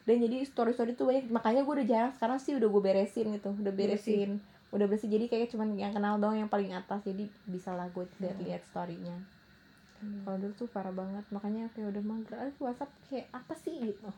[0.10, 1.30] dan jadi story story tuh banyak.
[1.30, 3.54] Makanya gue udah jarang sekarang sih udah gue beresin gitu.
[3.54, 4.42] Udah beresin.
[4.74, 7.06] Udah bersih jadi kayak cuman yang kenal doang yang paling atas.
[7.06, 9.22] Jadi bisa lah gue lihat lihat storynya.
[10.00, 10.24] Hmm.
[10.24, 11.22] kalau dulu tuh parah banget.
[11.30, 13.78] Makanya kayak udah mager ah WhatsApp kayak apa sih?
[13.78, 14.10] Gitu.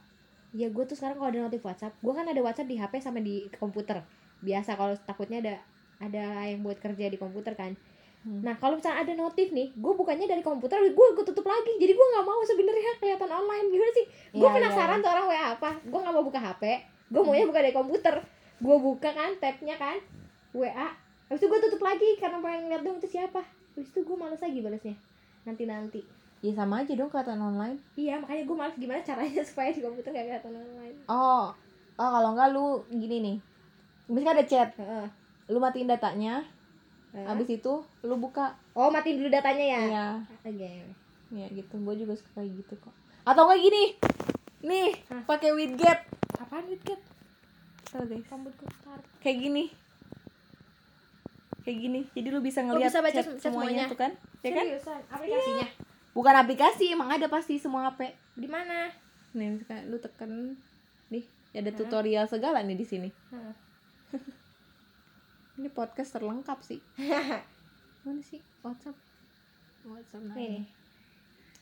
[0.55, 3.19] Ya gue tuh sekarang kalau ada notif WhatsApp gue kan ada WhatsApp di HP sama
[3.19, 3.99] di komputer.
[4.39, 5.55] Biasa kalau takutnya ada
[5.99, 7.75] ada yang buat kerja di komputer kan
[8.21, 8.45] Hmm.
[8.45, 11.73] nah kalau misalnya ada notif nih gue bukannya dari komputer gue gue tutup lagi.
[11.81, 13.65] Jadi gue nggak mau sebenarnya kelihatan online.
[13.73, 14.05] Gimana sih?
[14.37, 15.03] Gue Iya, penasaran iya.
[15.03, 15.69] tuh orang WA apa.
[15.81, 16.63] Gue nggak mau buka HP
[17.11, 18.15] gue maunya buka dari komputer.
[18.63, 19.99] Gue buka kan tabnya kan.
[20.55, 20.87] WA
[21.31, 23.43] habis itu gue tutup lagi karena pengen ngeliat dong itu siapa.
[23.75, 24.95] Habis itu gue males lagi balasnya.
[25.47, 26.01] Nanti nanti
[26.41, 27.77] ya sama aja dong kelihatan online.
[27.95, 30.97] Iya makanya gue males gimana caranya supaya di komputer gak kelihatan online.
[31.07, 31.51] Oh,
[31.95, 33.37] oh kalau enggak lu gini nih.
[34.11, 35.07] Misalkan ada chat, Heeh.
[35.47, 36.43] lu matiin datanya,
[37.11, 37.27] Heeh.
[37.27, 37.73] habis itu
[38.07, 38.55] lu buka.
[38.71, 40.07] oh matiin dulu datanya ya Iya,
[40.47, 40.71] Oke.
[41.35, 41.75] ya gitu.
[41.83, 42.95] Gue juga suka kayak gitu kok.
[43.27, 43.83] Atau enggak gini.
[44.63, 44.89] Nih,
[45.27, 45.99] pakai widget.
[46.39, 47.01] Apaan widget?
[47.91, 48.69] Tuh guys, Rambut gue
[49.19, 49.63] kayak gini.
[51.61, 52.01] Kayak gini.
[52.15, 53.83] Jadi lu bisa ngeliat bisa baca chat semuanya, semuanya.
[53.91, 54.11] tuh kan?
[54.41, 54.65] Ya kan?
[54.65, 55.01] Seriusan?
[55.13, 55.67] Aplikasinya?
[56.11, 58.11] Bukan aplikasi, emang ada pasti semua HP.
[58.35, 58.89] Di mana?
[59.37, 60.31] Nih, misalkan lu tekan
[61.13, 63.09] nih, ada tutorial segala nih di sini.
[63.31, 63.53] Heeh.
[65.55, 66.79] Ini podcast terlengkap sih.
[68.05, 68.39] Mana sih?
[68.61, 68.95] WhatsApp.
[69.83, 70.47] WhatsApp nah Nih.
[70.47, 70.61] ini.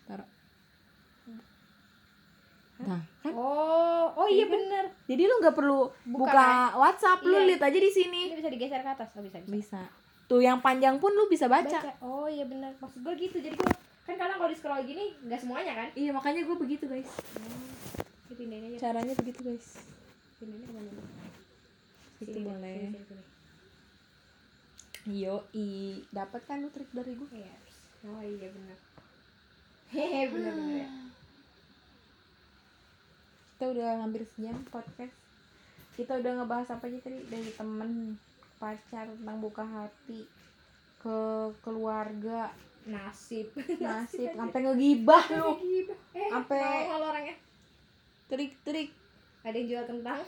[0.05, 0.29] Taruh.
[2.79, 3.33] Nah, kan?
[3.35, 4.53] Oh, oh iya Iya kan?
[4.55, 4.85] bener.
[5.03, 6.47] Jadi lu nggak perlu Buka, buka,
[6.79, 7.47] WhatsApp, lu Iya.
[7.51, 8.21] lihat aja di sini.
[8.31, 9.09] Ini bisa digeser ke atas.
[9.13, 9.51] Oh bisa bisa.
[9.51, 9.81] Bisa.
[10.25, 11.67] Tuh yang panjang pun lu bisa baca.
[11.67, 11.91] Baca.
[11.99, 12.71] Oh iya bener.
[12.79, 13.37] Maksud gue gitu.
[13.37, 13.71] Jadi gue
[14.07, 15.87] kan kadang kalau di scroll gini nggak semuanya kan?
[15.91, 17.09] Iya, makanya gue begitu, guys.
[18.25, 18.77] Dipindahin aja.
[18.89, 19.67] Caranya begitu, guys.
[20.39, 20.91] Pindahin ke mana?
[22.17, 22.77] Itu boleh.
[22.89, 23.23] sini, sini.
[25.07, 27.29] Yo, i dapat kan lu trik dari gue?
[27.31, 27.55] Iya.
[28.09, 28.77] Oh iya bener.
[29.89, 30.89] Hehe bener bener ya.
[33.55, 35.15] Kita udah hampir sejam podcast.
[35.95, 38.15] Kita udah ngebahas apa aja tadi dari temen,
[38.55, 40.23] pacar, tentang buka hati,
[41.03, 41.19] ke
[41.63, 42.51] keluarga,
[42.87, 43.51] Nasib.
[43.83, 45.59] nasib, sampai ngegibah lu.
[45.59, 45.99] Gibah.
[46.15, 47.35] Eh, Sampai- kalau orangnya.
[48.29, 48.93] Trik-trik
[49.39, 50.19] Ada yang jual kentang.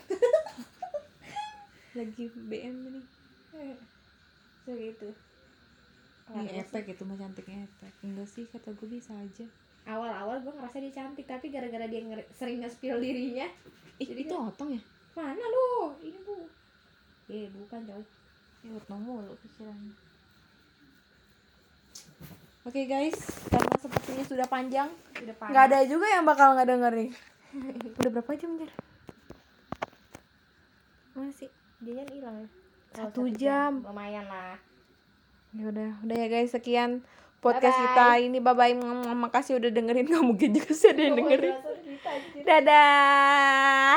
[2.00, 3.04] lagi BM nih.
[4.64, 5.10] Segitu.
[6.32, 7.92] Ini efek itu mah cantiknya efek.
[8.02, 9.46] Enggak sih kata gue bisa aja.
[9.82, 13.50] awal-awal gue ngerasa dia cantik tapi gara-gara dia ngeri- sering nge-spill dirinya
[13.98, 14.82] Ih, Jadi itu otong ya?
[15.18, 16.38] mana lu ini bu
[17.26, 18.06] eh bukan jauh
[18.62, 19.90] Ya mulu pikirannya.
[22.62, 23.18] Oke guys,
[23.50, 27.10] karena sepertinya sudah panjang, udah nggak ada juga yang bakal nggak dengerin.
[27.98, 28.70] Udah berapa jam Jar?
[31.18, 31.50] Masih.
[31.82, 32.61] dia hilang ya
[32.92, 33.80] Satu jam.
[33.84, 34.60] lumayan lah
[35.52, 37.04] Ya udah, udah ya guys, sekian
[37.44, 38.24] podcast Bye-bye.
[38.24, 38.40] kita ini.
[38.40, 38.72] Bye bye.
[39.12, 40.08] Makasih udah dengerin.
[40.12, 41.56] Nggak mungkin juga sih ada yang dengerin.
[42.48, 43.92] Dadah.